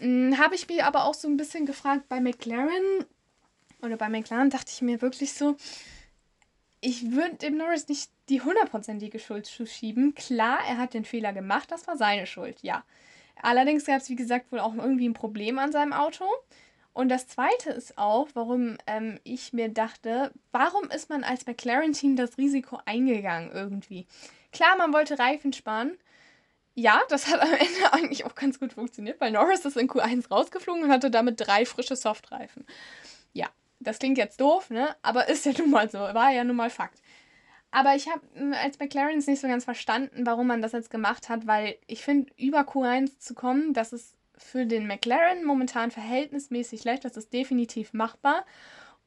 [0.00, 3.04] Hm, Habe ich mir aber auch so ein bisschen gefragt bei McLaren
[3.82, 5.56] oder bei McLaren dachte ich mir wirklich so,
[6.80, 10.14] ich würde dem Norris nicht die hundertprozentige Schuld zuschieben.
[10.14, 12.84] Klar, er hat den Fehler gemacht, das war seine Schuld, ja.
[13.42, 16.24] Allerdings gab es, wie gesagt, wohl auch irgendwie ein Problem an seinem Auto.
[16.94, 22.16] Und das Zweite ist auch, warum ähm, ich mir dachte, warum ist man als McLaren-Team
[22.16, 24.06] das Risiko eingegangen irgendwie?
[24.52, 25.96] Klar, man wollte Reifen sparen.
[26.74, 30.28] Ja, das hat am Ende eigentlich auch ganz gut funktioniert, weil Norris ist in Q1
[30.28, 32.66] rausgeflogen und hatte damit drei frische Softreifen.
[33.32, 33.48] Ja,
[33.80, 34.94] das klingt jetzt doof, ne?
[35.02, 37.00] Aber ist ja nun mal so, war ja nun mal Fakt.
[37.72, 41.28] Aber ich habe hm, als McLaren nicht so ganz verstanden, warum man das jetzt gemacht
[41.28, 46.84] hat, weil ich finde, über Q1 zu kommen, das ist für den McLaren momentan verhältnismäßig
[46.84, 48.44] leicht, das ist definitiv machbar.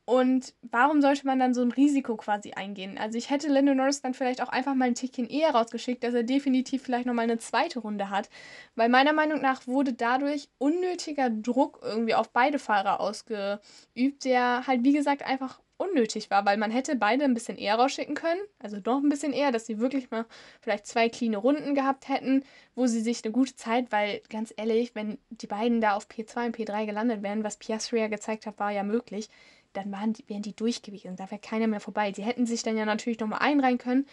[0.07, 2.97] Und warum sollte man dann so ein Risiko quasi eingehen?
[2.99, 6.13] Also ich hätte Lando Norris dann vielleicht auch einfach mal ein Tickchen eher rausgeschickt, dass
[6.13, 8.29] er definitiv vielleicht nochmal eine zweite Runde hat.
[8.75, 14.83] Weil meiner Meinung nach wurde dadurch unnötiger Druck irgendwie auf beide Fahrer ausgeübt, der halt
[14.83, 18.77] wie gesagt einfach unnötig war, weil man hätte beide ein bisschen eher rausschicken können, also
[18.77, 20.25] noch ein bisschen eher, dass sie wirklich mal
[20.61, 22.43] vielleicht zwei cleane Runden gehabt hätten,
[22.75, 26.47] wo sie sich eine gute Zeit, weil ganz ehrlich, wenn die beiden da auf P2
[26.47, 29.29] und P3 gelandet wären, was Piastri ja gezeigt hat, war ja möglich,
[29.75, 32.11] dann waren die, wären die durch gewesen, da wäre keiner mehr vorbei.
[32.13, 34.05] Sie hätten sich dann ja natürlich nochmal einreihen können.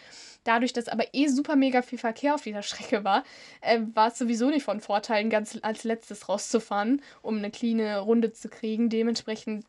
[0.43, 3.23] Dadurch, dass aber eh super mega viel Verkehr auf dieser Strecke war,
[3.61, 8.33] äh, war es sowieso nicht von Vorteilen, ganz als letztes rauszufahren, um eine cleane Runde
[8.33, 8.89] zu kriegen.
[8.89, 9.65] Dementsprechend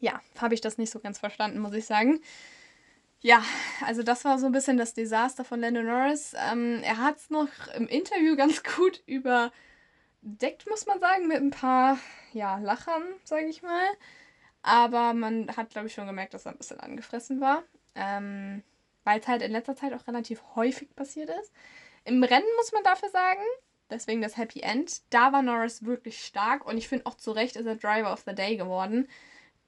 [0.00, 2.20] ja, habe ich das nicht so ganz verstanden, muss ich sagen.
[3.20, 3.44] Ja,
[3.86, 6.34] also das war so ein bisschen das Desaster von Lando Norris.
[6.50, 11.50] Ähm, er hat es noch im Interview ganz gut überdeckt, muss man sagen, mit ein
[11.50, 11.98] paar
[12.32, 13.88] ja, Lachern, sage ich mal.
[14.62, 17.62] Aber man hat, glaube ich, schon gemerkt, dass er ein bisschen angefressen war.
[17.94, 18.62] Ähm,
[19.04, 21.52] Weil es halt in letzter Zeit auch relativ häufig passiert ist.
[22.04, 23.42] Im Rennen muss man dafür sagen,
[23.90, 27.56] deswegen das Happy End, da war Norris wirklich stark und ich finde auch zu Recht
[27.56, 29.08] ist er Driver of the Day geworden.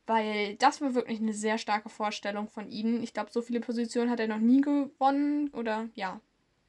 [0.07, 3.03] Weil das war wirklich eine sehr starke Vorstellung von ihm.
[3.03, 6.21] Ich glaube, so viele Positionen hat er noch nie gewonnen oder ja,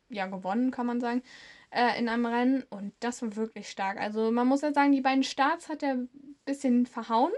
[0.09, 1.23] ja, gewonnen, kann man sagen,
[1.71, 2.63] äh, in einem Rennen.
[2.69, 3.97] Und das war wirklich stark.
[3.99, 6.09] Also man muss ja sagen, die beiden Starts hat er ein
[6.45, 7.31] bisschen verhauen.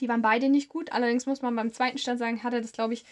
[0.00, 0.92] Die waren beide nicht gut.
[0.92, 3.04] Allerdings muss man beim zweiten Start sagen, hat er das, glaube ich,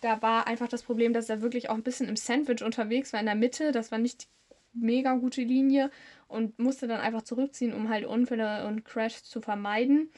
[0.00, 3.20] da war einfach das Problem, dass er wirklich auch ein bisschen im Sandwich unterwegs war
[3.20, 3.72] in der Mitte.
[3.72, 4.26] Das war nicht die
[4.72, 5.90] mega gute Linie
[6.28, 10.10] und musste dann einfach zurückziehen, um halt Unfälle und Crash zu vermeiden.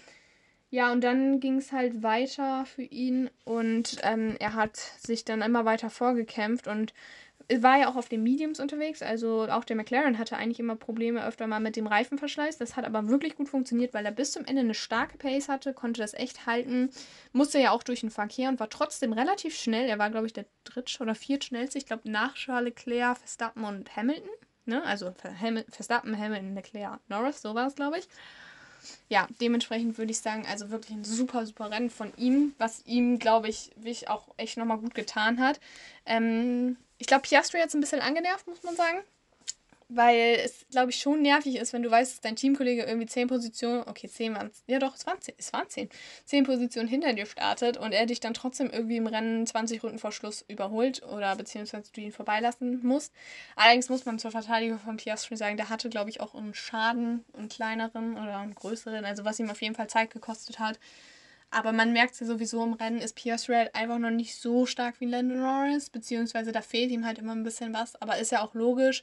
[0.70, 5.42] Ja, und dann ging es halt weiter für ihn und ähm, er hat sich dann
[5.42, 6.94] immer weiter vorgekämpft und
[7.52, 9.02] war ja auch auf den Mediums unterwegs.
[9.02, 12.58] Also auch der McLaren hatte eigentlich immer Probleme öfter mal mit dem Reifenverschleiß.
[12.58, 15.74] Das hat aber wirklich gut funktioniert, weil er bis zum Ende eine starke Pace hatte,
[15.74, 16.90] konnte das echt halten.
[17.32, 19.88] Musste ja auch durch den Verkehr und war trotzdem relativ schnell.
[19.88, 21.78] Er war, glaube ich, der dritt- oder viertschnellste.
[21.78, 24.30] Ich glaube, nach Charles Leclerc, Verstappen und Hamilton.
[24.66, 24.84] Ne?
[24.84, 25.12] Also
[25.70, 28.06] Verstappen, Hamilton, Leclerc, Norris, so war es, glaube ich
[29.08, 33.18] ja, dementsprechend würde ich sagen, also wirklich ein super, super Rennen von ihm, was ihm,
[33.18, 35.60] glaube ich, wirklich auch echt nochmal gut getan hat.
[36.06, 39.00] Ähm, ich glaube, Piastri hat es ein bisschen angenervt, muss man sagen
[39.92, 43.26] weil es, glaube ich, schon nervig ist, wenn du weißt, dass dein Teamkollege irgendwie 10
[43.26, 45.88] Positionen, okay, 10 waren ja doch, es waren 10, es waren 10,
[46.24, 49.98] 10 Positionen hinter dir startet und er dich dann trotzdem irgendwie im Rennen 20 Runden
[49.98, 53.12] vor Schluss überholt oder beziehungsweise du ihn vorbeilassen musst.
[53.56, 57.24] Allerdings muss man zur Verteidigung von Piastri sagen, der hatte, glaube ich, auch einen Schaden,
[57.36, 60.78] einen kleineren oder einen größeren, also was ihm auf jeden Fall Zeit gekostet hat.
[61.50, 65.00] Aber man merkt ja sowieso im Rennen, ist Piastri halt einfach noch nicht so stark
[65.00, 68.42] wie Lando Norris, beziehungsweise da fehlt ihm halt immer ein bisschen was, aber ist ja
[68.42, 69.02] auch logisch,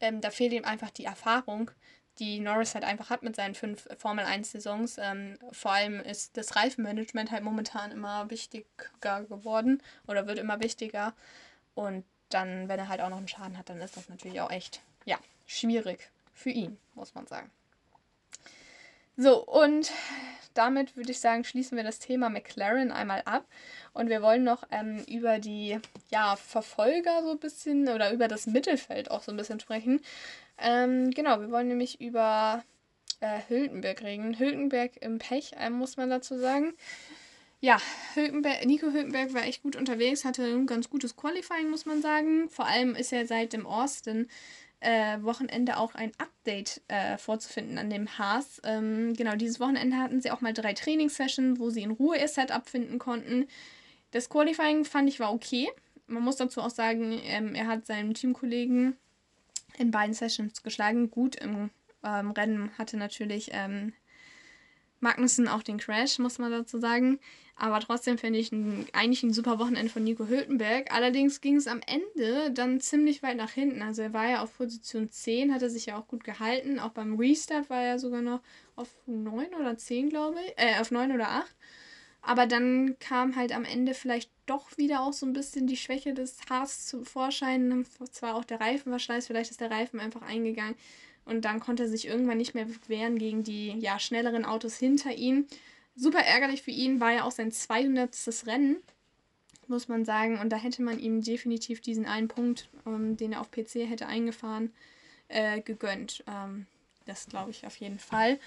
[0.00, 1.70] ähm, da fehlt ihm einfach die Erfahrung,
[2.18, 4.98] die Norris halt einfach hat mit seinen fünf Formel 1-Saisons.
[4.98, 11.14] Ähm, vor allem ist das Reifenmanagement halt momentan immer wichtiger geworden oder wird immer wichtiger.
[11.74, 14.50] Und dann, wenn er halt auch noch einen Schaden hat, dann ist das natürlich auch
[14.50, 17.50] echt, ja, schwierig für ihn, muss man sagen.
[19.16, 19.90] So, und
[20.54, 23.46] damit würde ich sagen, schließen wir das Thema McLaren einmal ab.
[23.92, 25.78] Und wir wollen noch ähm, über die
[26.10, 30.00] ja, Verfolger so ein bisschen oder über das Mittelfeld auch so ein bisschen sprechen.
[30.58, 32.64] Ähm, genau, wir wollen nämlich über
[33.20, 34.38] äh, Hülkenberg reden.
[34.38, 36.74] Hülkenberg im Pech, ähm, muss man dazu sagen.
[37.62, 37.78] Ja,
[38.14, 42.48] Hülkenberg, Nico Hülkenberg war echt gut unterwegs, hatte ein ganz gutes Qualifying, muss man sagen.
[42.48, 44.28] Vor allem ist er seit dem Austin
[44.80, 48.60] äh, Wochenende auch ein Update äh, vorzufinden an dem Haas.
[48.64, 52.28] Ähm, genau, dieses Wochenende hatten sie auch mal drei Trainingssessions, wo sie in Ruhe ihr
[52.28, 53.46] Setup finden konnten.
[54.10, 55.68] Das Qualifying fand ich war okay.
[56.06, 58.96] Man muss dazu auch sagen, ähm, er hat seinen Teamkollegen
[59.78, 61.10] in beiden Sessions geschlagen.
[61.10, 61.70] Gut, im
[62.02, 63.92] ähm, Rennen hatte natürlich ähm,
[65.00, 67.18] Magnussen auch den Crash, muss man dazu sagen.
[67.56, 70.94] Aber trotzdem finde ich ein, eigentlich ein super Wochenende von Nico Hülkenberg.
[70.94, 73.82] Allerdings ging es am Ende dann ziemlich weit nach hinten.
[73.82, 76.78] Also er war ja auf Position 10, hatte sich ja auch gut gehalten.
[76.78, 78.40] Auch beim Restart war er sogar noch
[78.76, 80.54] auf 9 oder 10, glaube ich.
[80.56, 81.54] Äh, auf 9 oder 8.
[82.22, 86.12] Aber dann kam halt am Ende vielleicht doch wieder auch so ein bisschen die Schwäche
[86.14, 87.86] des Haars zum Vorschein.
[88.10, 90.76] Zwar auch der Reifenverschleiß, vielleicht ist der Reifen einfach eingegangen.
[91.24, 95.12] Und dann konnte er sich irgendwann nicht mehr wehren gegen die ja, schnelleren Autos hinter
[95.12, 95.46] ihm.
[95.94, 98.10] Super ärgerlich für ihn, war ja auch sein 200.
[98.46, 98.76] Rennen,
[99.66, 100.38] muss man sagen.
[100.38, 104.06] Und da hätte man ihm definitiv diesen einen Punkt, ähm, den er auf PC hätte
[104.06, 104.72] eingefahren,
[105.28, 106.24] äh, gegönnt.
[106.26, 106.66] Ähm,
[107.06, 108.38] das glaube ich auf jeden Fall.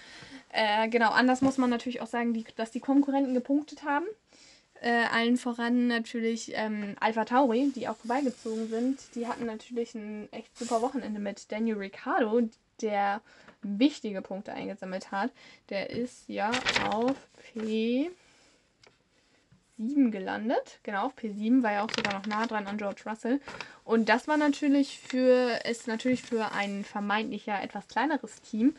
[0.50, 4.06] Äh, genau, anders muss man natürlich auch sagen, die, dass die Konkurrenten gepunktet haben.
[4.84, 9.00] Äh, allen voran natürlich ähm, Alpha Tauri, die auch vorbeigezogen sind.
[9.16, 12.50] Die hatten natürlich ein echt super Wochenende mit Daniel Ricciardo,
[12.82, 13.22] der
[13.62, 15.32] wichtige Punkte eingesammelt hat.
[15.70, 16.52] Der ist ja
[16.92, 17.16] auf
[17.56, 18.10] P7
[20.10, 20.80] gelandet.
[20.84, 23.40] Genau, auf P7 war ja auch sogar noch nah dran an George Russell.
[23.86, 28.76] Und das war natürlich für, ist natürlich für ein vermeintlich ja etwas kleineres Team,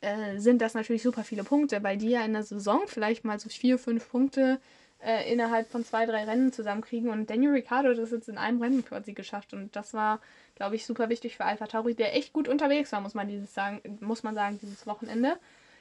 [0.00, 3.38] äh, sind das natürlich super viele Punkte, weil die ja in der Saison vielleicht mal
[3.38, 4.83] so vier, fünf Punkte äh,
[5.30, 7.10] innerhalb von zwei, drei Rennen zusammenkriegen.
[7.10, 9.52] Und Daniel Ricciardo hat das jetzt in einem Rennen quasi geschafft.
[9.52, 10.20] Und das war,
[10.54, 13.52] glaube ich, super wichtig für Alpha Tauri, der echt gut unterwegs war, muss man dieses
[13.54, 15.36] sagen, muss man sagen, dieses Wochenende.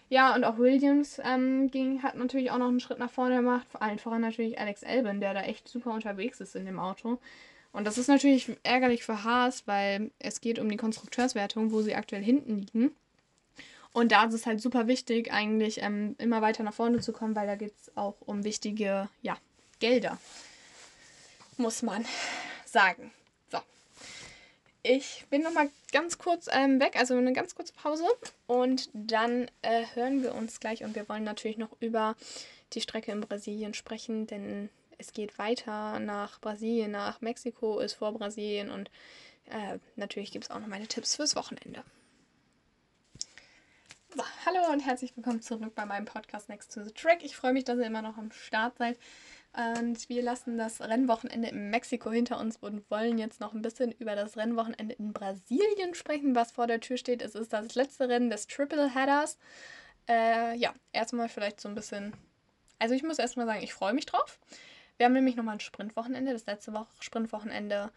[0.10, 3.66] Ja, und auch Williams ähm, ging, hat natürlich auch noch einen Schritt nach vorne gemacht.
[3.72, 7.20] Vor allem voran natürlich Alex Albin, der da echt super unterwegs ist in dem Auto.
[7.72, 11.96] Und das ist natürlich ärgerlich für Haas, weil es geht um die Konstrukteurswertung, wo sie
[11.96, 12.92] aktuell hinten liegen.
[13.94, 17.36] Und da ist es halt super wichtig, eigentlich ähm, immer weiter nach vorne zu kommen,
[17.36, 19.38] weil da geht es auch um wichtige ja,
[19.80, 20.18] Gelder.
[21.58, 22.06] muss man
[22.66, 23.12] sagen.
[23.52, 23.60] So.
[24.82, 28.06] Ich bin nochmal ganz kurz ähm, weg, also eine ganz kurze Pause.
[28.48, 30.84] Und dann äh, hören wir uns gleich.
[30.84, 32.16] Und wir wollen natürlich noch über
[32.74, 38.12] die Strecke in Brasilien sprechen, denn es geht weiter nach Brasilien, nach Mexiko ist vor
[38.14, 38.72] Brasilien.
[38.72, 38.90] Und
[39.52, 41.84] äh, natürlich gibt es auch noch meine Tipps fürs Wochenende.
[44.45, 47.23] Hallo und herzlich willkommen zurück bei meinem Podcast Next to the Track.
[47.23, 48.99] Ich freue mich, dass ihr immer noch am Start seid.
[49.54, 53.91] Und wir lassen das Rennwochenende in Mexiko hinter uns und wollen jetzt noch ein bisschen
[53.91, 57.23] über das Rennwochenende in Brasilien sprechen, was vor der Tür steht.
[57.23, 59.39] Es ist das letzte Rennen des Triple Headers.
[60.08, 62.13] Äh, ja, erstmal vielleicht so ein bisschen.
[62.78, 64.39] Also ich muss erstmal sagen, ich freue mich drauf.
[64.97, 67.91] Wir haben nämlich nochmal ein Sprintwochenende, das letzte Woche Sprintwochenende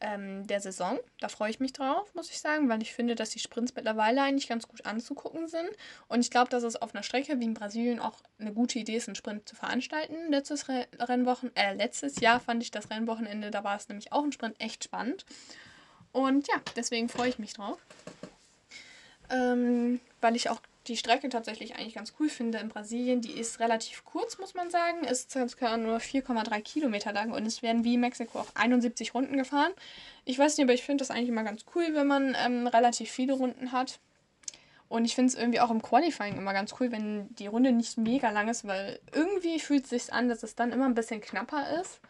[0.00, 0.98] ähm, der Saison.
[1.20, 4.22] Da freue ich mich drauf, muss ich sagen, weil ich finde, dass die Sprints mittlerweile
[4.22, 5.68] eigentlich ganz gut anzugucken sind.
[6.08, 8.96] Und ich glaube, dass es auf einer Strecke wie in Brasilien auch eine gute Idee
[8.96, 10.30] ist, einen Sprint zu veranstalten.
[10.30, 14.24] Letztes Re Rennwochen äh, letztes Jahr fand ich das Rennwochenende, da war es nämlich auch
[14.24, 15.24] ein Sprint echt spannend.
[16.12, 17.78] Und ja, deswegen freue ich mich drauf.
[19.30, 23.20] Ähm, weil ich auch die Strecke tatsächlich eigentlich ganz cool finde in Brasilien.
[23.20, 25.04] Die ist relativ kurz, muss man sagen.
[25.04, 29.36] Ist circa nur 4,3 Kilometer lang und es werden wie in Mexiko auch 71 Runden
[29.36, 29.72] gefahren.
[30.24, 33.10] Ich weiß nicht, aber ich finde das eigentlich immer ganz cool, wenn man ähm, relativ
[33.10, 34.00] viele Runden hat.
[34.88, 37.96] Und ich finde es irgendwie auch im Qualifying immer ganz cool, wenn die Runde nicht
[37.96, 41.20] mega lang ist, weil irgendwie fühlt es sich an, dass es dann immer ein bisschen
[41.20, 42.00] knapper ist.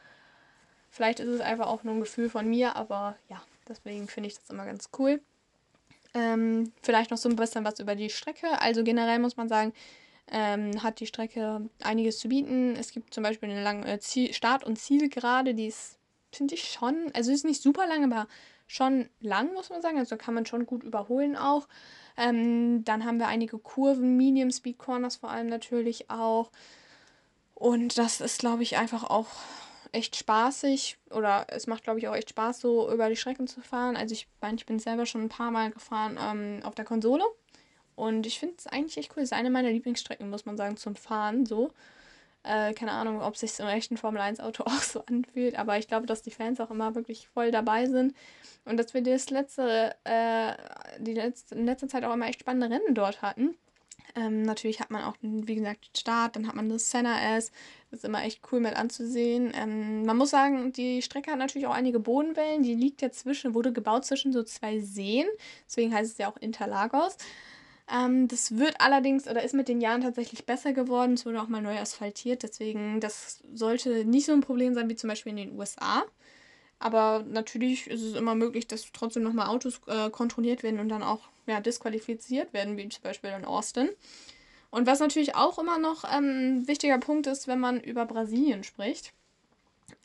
[0.88, 4.36] Vielleicht ist es einfach auch nur ein Gefühl von mir, aber ja, deswegen finde ich
[4.36, 5.20] das immer ganz cool.
[6.14, 8.60] Ähm, vielleicht noch so ein bisschen was über die Strecke.
[8.60, 9.72] Also generell muss man sagen,
[10.30, 12.76] ähm, hat die Strecke einiges zu bieten.
[12.76, 15.98] Es gibt zum Beispiel eine lange äh, Ziel Start- und Zielgerade, die ist,
[16.32, 18.28] finde ich schon, also ist nicht super lang, aber
[18.66, 19.98] schon lang, muss man sagen.
[19.98, 21.66] Also kann man schon gut überholen auch.
[22.16, 26.50] Ähm, dann haben wir einige Kurven, Medium Speed Corners vor allem natürlich auch.
[27.54, 29.26] Und das ist, glaube ich, einfach auch
[29.92, 33.60] echt spaßig oder es macht, glaube ich, auch echt Spaß, so über die Strecken zu
[33.60, 33.96] fahren.
[33.96, 37.24] Also ich meine, ich bin selber schon ein paar Mal gefahren ähm, auf der Konsole
[37.96, 39.22] und ich finde es eigentlich echt cool.
[39.22, 41.70] Es ist eine meiner Lieblingsstrecken, muss man sagen, zum Fahren so.
[42.42, 45.88] Äh, keine Ahnung, ob sich im echten Formel 1 Auto auch so anfühlt, aber ich
[45.88, 48.14] glaube, dass die Fans auch immer wirklich voll dabei sind
[48.64, 50.54] und dass wir das letzte, äh,
[50.98, 53.56] die letzte, in letzter Zeit auch immer echt spannende Rennen dort hatten.
[54.16, 57.52] Ähm, natürlich hat man auch, wie gesagt, den Start, dann hat man das Senna S.
[57.90, 59.52] Ist immer echt cool mit anzusehen.
[59.54, 62.62] Ähm, man muss sagen, die Strecke hat natürlich auch einige Bodenwellen.
[62.62, 65.26] Die liegt ja zwischen, wurde gebaut zwischen so zwei Seen.
[65.66, 67.16] Deswegen heißt es ja auch Interlagos.
[67.92, 71.14] Ähm, das wird allerdings oder ist mit den Jahren tatsächlich besser geworden.
[71.14, 72.44] Es wurde auch mal neu asphaltiert.
[72.44, 76.04] Deswegen, das sollte nicht so ein Problem sein wie zum Beispiel in den USA.
[76.78, 81.02] Aber natürlich ist es immer möglich, dass trotzdem nochmal Autos äh, kontrolliert werden und dann
[81.02, 83.90] auch ja, disqualifiziert werden, wie zum Beispiel in Austin.
[84.70, 88.62] Und was natürlich auch immer noch ähm, ein wichtiger Punkt ist, wenn man über Brasilien
[88.62, 89.12] spricht,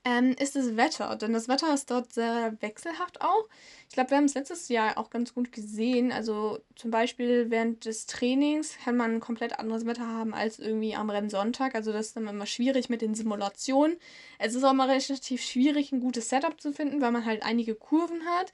[0.06, 1.16] ähm, ist das Wetter.
[1.16, 3.48] Denn das Wetter ist dort sehr wechselhaft auch.
[3.90, 6.12] Ich glaube, wir haben es letztes Jahr auch ganz gut gesehen.
[6.12, 10.96] Also zum Beispiel während des Trainings kann man ein komplett anderes Wetter haben als irgendwie
[10.96, 11.76] am Rennsonntag.
[11.76, 13.98] Also das ist dann immer schwierig mit den Simulationen.
[14.38, 17.76] Es ist auch mal relativ schwierig, ein gutes Setup zu finden, weil man halt einige
[17.76, 18.54] Kurven hat.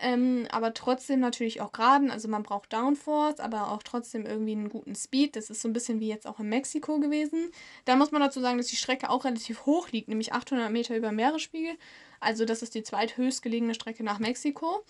[0.00, 2.10] Ähm, aber trotzdem natürlich auch geraden.
[2.10, 5.34] Also man braucht Downforce, aber auch trotzdem irgendwie einen guten Speed.
[5.34, 7.50] Das ist so ein bisschen wie jetzt auch in Mexiko gewesen.
[7.84, 10.96] Da muss man dazu sagen, dass die Strecke auch relativ hoch liegt, nämlich 800 Meter
[10.96, 11.76] über Meeresspiegel.
[12.20, 14.84] Also das ist die zweithöchst gelegene Strecke nach Mexiko.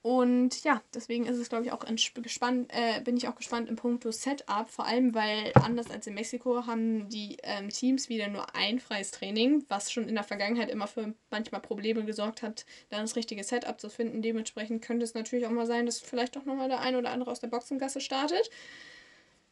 [0.00, 1.84] Und ja, deswegen ist es, glaube ich, auch
[2.22, 6.14] gespannt, äh, bin ich auch gespannt im Punkto Setup, vor allem weil anders als in
[6.14, 10.70] Mexiko haben die ähm, Teams wieder nur ein freies Training, was schon in der Vergangenheit
[10.70, 14.22] immer für manchmal Probleme gesorgt hat, dann das richtige Setup zu finden.
[14.22, 17.32] Dementsprechend könnte es natürlich auch mal sein, dass vielleicht doch nochmal der ein oder andere
[17.32, 18.50] aus der Boxengasse startet.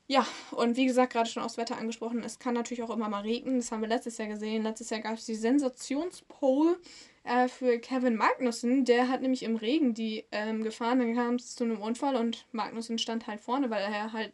[0.08, 3.22] Ja, und wie gesagt, gerade schon aufs Wetter angesprochen, es kann natürlich auch immer mal
[3.22, 3.56] regnen.
[3.56, 4.62] Das haben wir letztes Jahr gesehen.
[4.62, 6.78] Letztes Jahr gab es die Sensationspole
[7.26, 8.84] äh, für Kevin Magnussen.
[8.84, 10.98] Der hat nämlich im Regen die ähm, gefahren.
[10.98, 14.32] Dann kam es zu einem Unfall und Magnussen stand halt vorne, weil er halt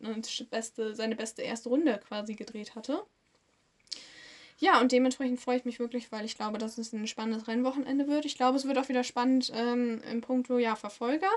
[0.51, 3.03] beste, seine beste erste Runde quasi gedreht hatte.
[4.59, 8.07] Ja, und dementsprechend freue ich mich wirklich, weil ich glaube, dass es ein spannendes Rennwochenende
[8.07, 8.27] wird.
[8.27, 11.31] Ich glaube, es wird auch wieder spannend ähm, im Punkto ja, Verfolger.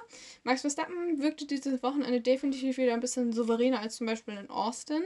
[0.44, 5.02] Max Verstappen wirkte dieses Wochenende definitiv wieder ein bisschen souveräner als zum Beispiel in Austin.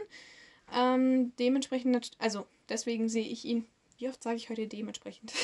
[0.75, 3.65] Ähm, dementsprechend, also deswegen sehe ich ihn
[3.99, 5.33] wie oft sage ich heute dementsprechend?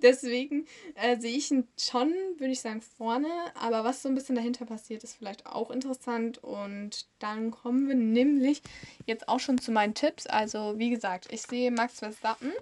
[0.00, 3.28] Deswegen äh, sehe ich ihn schon, würde ich sagen, vorne.
[3.54, 6.42] Aber was so ein bisschen dahinter passiert, ist vielleicht auch interessant.
[6.42, 8.62] Und dann kommen wir nämlich
[9.06, 10.26] jetzt auch schon zu meinen Tipps.
[10.26, 12.52] Also, wie gesagt, ich sehe Max Verstappen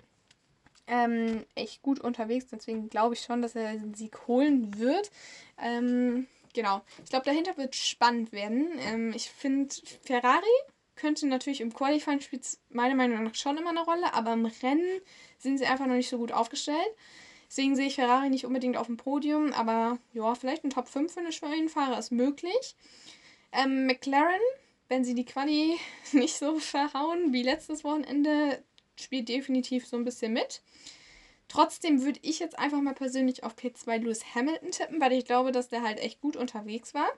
[0.90, 2.46] ähm, echt gut unterwegs.
[2.50, 5.10] Deswegen glaube ich schon, dass er den Sieg holen wird.
[5.62, 6.82] Ähm, genau.
[7.04, 8.68] Ich glaube, dahinter wird spannend werden.
[8.80, 10.44] Ähm, ich finde, Ferrari
[11.00, 15.00] könnte natürlich im Qualifying spielt meiner Meinung nach schon immer eine Rolle, aber im Rennen
[15.38, 16.94] sind sie einfach noch nicht so gut aufgestellt.
[17.48, 21.12] Deswegen sehe ich Ferrari nicht unbedingt auf dem Podium, aber ja, vielleicht ein Top 5
[21.12, 22.76] für eine Schwellenfahrer ist möglich.
[23.52, 24.40] Ähm, McLaren,
[24.88, 25.76] wenn sie die Quali
[26.12, 28.62] nicht so verhauen wie letztes Wochenende,
[28.96, 30.62] spielt definitiv so ein bisschen mit.
[31.48, 35.50] Trotzdem würde ich jetzt einfach mal persönlich auf P2 Lewis Hamilton tippen, weil ich glaube,
[35.50, 37.08] dass der halt echt gut unterwegs war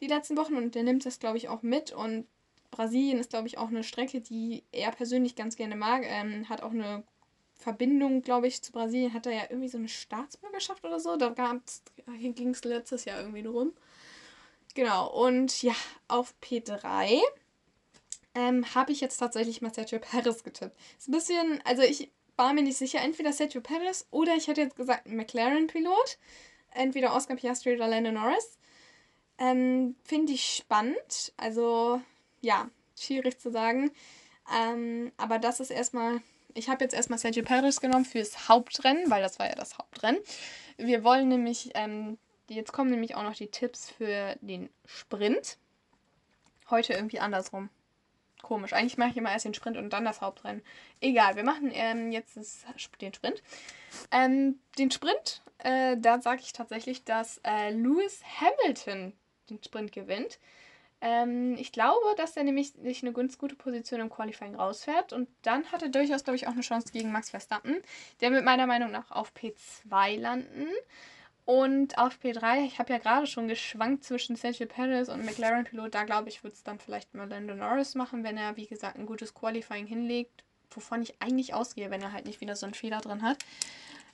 [0.00, 1.92] die letzten Wochen und der nimmt das, glaube ich, auch mit.
[1.92, 2.26] Und
[2.70, 6.02] Brasilien ist, glaube ich, auch eine Strecke, die er persönlich ganz gerne mag.
[6.04, 7.04] Ähm, hat auch eine
[7.54, 9.12] Verbindung, glaube ich, zu Brasilien.
[9.12, 11.16] Hat er ja irgendwie so eine Staatsbürgerschaft oder so.
[11.16, 11.32] Da
[12.06, 13.72] ging es letztes Jahr irgendwie drum.
[14.74, 15.74] Genau, und ja,
[16.06, 17.18] auf P3
[18.34, 20.76] ähm, habe ich jetzt tatsächlich mal Sergio Perez getippt.
[20.98, 24.60] Ist ein bisschen, also ich war mir nicht sicher, entweder Sergio Perez oder ich hätte
[24.60, 26.18] jetzt gesagt McLaren-Pilot.
[26.72, 28.58] Entweder Oscar Piastri oder Lando Norris.
[29.38, 31.32] Ähm, Finde ich spannend.
[31.38, 32.02] Also,
[32.46, 33.90] ja, schwierig zu sagen.
[34.54, 36.20] Ähm, aber das ist erstmal.
[36.54, 40.20] Ich habe jetzt erstmal Sergio Perez genommen fürs Hauptrennen, weil das war ja das Hauptrennen.
[40.78, 42.16] Wir wollen nämlich, ähm,
[42.48, 45.58] jetzt kommen nämlich auch noch die Tipps für den Sprint.
[46.70, 47.68] Heute irgendwie andersrum.
[48.40, 48.72] Komisch.
[48.72, 50.62] Eigentlich mache ich immer erst den Sprint und dann das Hauptrennen.
[51.00, 52.64] Egal, wir machen ähm, jetzt das,
[53.02, 53.42] den Sprint.
[54.10, 59.12] Ähm, den Sprint, äh, da sage ich tatsächlich, dass äh, Lewis Hamilton
[59.50, 60.38] den Sprint gewinnt.
[61.00, 65.12] Ähm, ich glaube, dass er nämlich sich eine ganz gute Position im Qualifying rausfährt.
[65.12, 67.76] Und dann hat er durchaus, glaube ich, auch eine Chance gegen Max Verstappen.
[68.20, 70.68] Der wird meiner Meinung nach auf P2 landen.
[71.44, 75.94] Und auf P3, ich habe ja gerade schon geschwankt zwischen Sergio Perez und McLaren-Pilot.
[75.94, 78.98] Da glaube ich, wird es dann vielleicht mal Lando Norris machen, wenn er, wie gesagt,
[78.98, 80.42] ein gutes Qualifying hinlegt.
[80.70, 83.38] Wovon ich eigentlich ausgehe, wenn er halt nicht wieder so einen Fehler drin hat.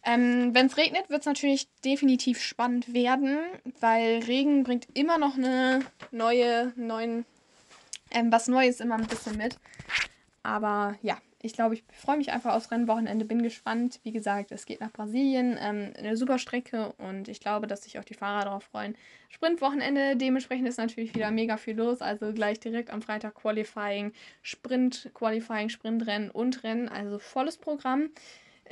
[0.05, 3.38] Ähm, wenn es regnet, wird es natürlich definitiv spannend werden,
[3.80, 5.80] weil Regen bringt immer noch eine
[6.11, 7.24] neue, neuen,
[8.11, 9.59] ähm, was Neues immer ein bisschen mit.
[10.42, 13.98] Aber ja, ich glaube, ich freue mich einfach aufs Rennwochenende, bin gespannt.
[14.05, 17.98] Wie gesagt, es geht nach Brasilien, ähm, eine super Strecke und ich glaube, dass sich
[17.98, 18.96] auch die Fahrer darauf freuen.
[19.28, 22.00] Sprintwochenende, dementsprechend ist natürlich wieder mega viel los.
[22.00, 26.88] Also gleich direkt am Freitag Qualifying, Sprint, Qualifying, Sprintrennen und Rennen.
[26.88, 28.11] Also volles Programm.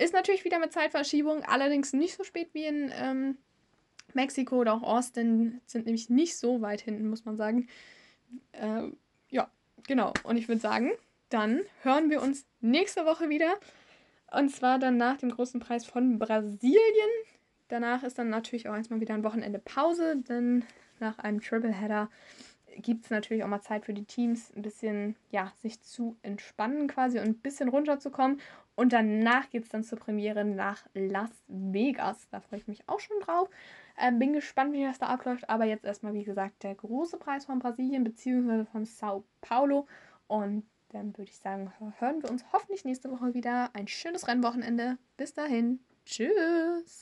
[0.00, 3.36] Ist natürlich wieder mit Zeitverschiebung, allerdings nicht so spät wie in ähm,
[4.14, 5.60] Mexiko oder auch Austin.
[5.66, 7.68] Sind nämlich nicht so weit hinten, muss man sagen.
[8.52, 8.84] Äh,
[9.28, 9.50] ja,
[9.86, 10.14] genau.
[10.22, 10.92] Und ich würde sagen,
[11.28, 13.58] dann hören wir uns nächste Woche wieder.
[14.32, 17.10] Und zwar dann nach dem großen Preis von Brasilien.
[17.68, 20.64] Danach ist dann natürlich auch erstmal wieder ein Wochenende Pause, denn
[20.98, 22.08] nach einem Tripleheader
[22.76, 26.88] gibt es natürlich auch mal Zeit für die Teams, ein bisschen, ja, sich zu entspannen
[26.88, 28.40] quasi und ein bisschen runterzukommen.
[28.76, 32.28] Und danach geht es dann zur Premiere nach Las Vegas.
[32.30, 33.50] Da freue ich mich auch schon drauf.
[33.98, 35.50] Ähm, bin gespannt, wie das da abläuft.
[35.50, 38.64] Aber jetzt erstmal, wie gesagt, der große Preis von Brasilien bzw.
[38.64, 39.86] von Sao Paulo.
[40.28, 43.70] Und dann würde ich sagen, hören wir uns hoffentlich nächste Woche wieder.
[43.74, 44.96] Ein schönes Rennwochenende.
[45.16, 45.80] Bis dahin.
[46.06, 46.98] Tschüss.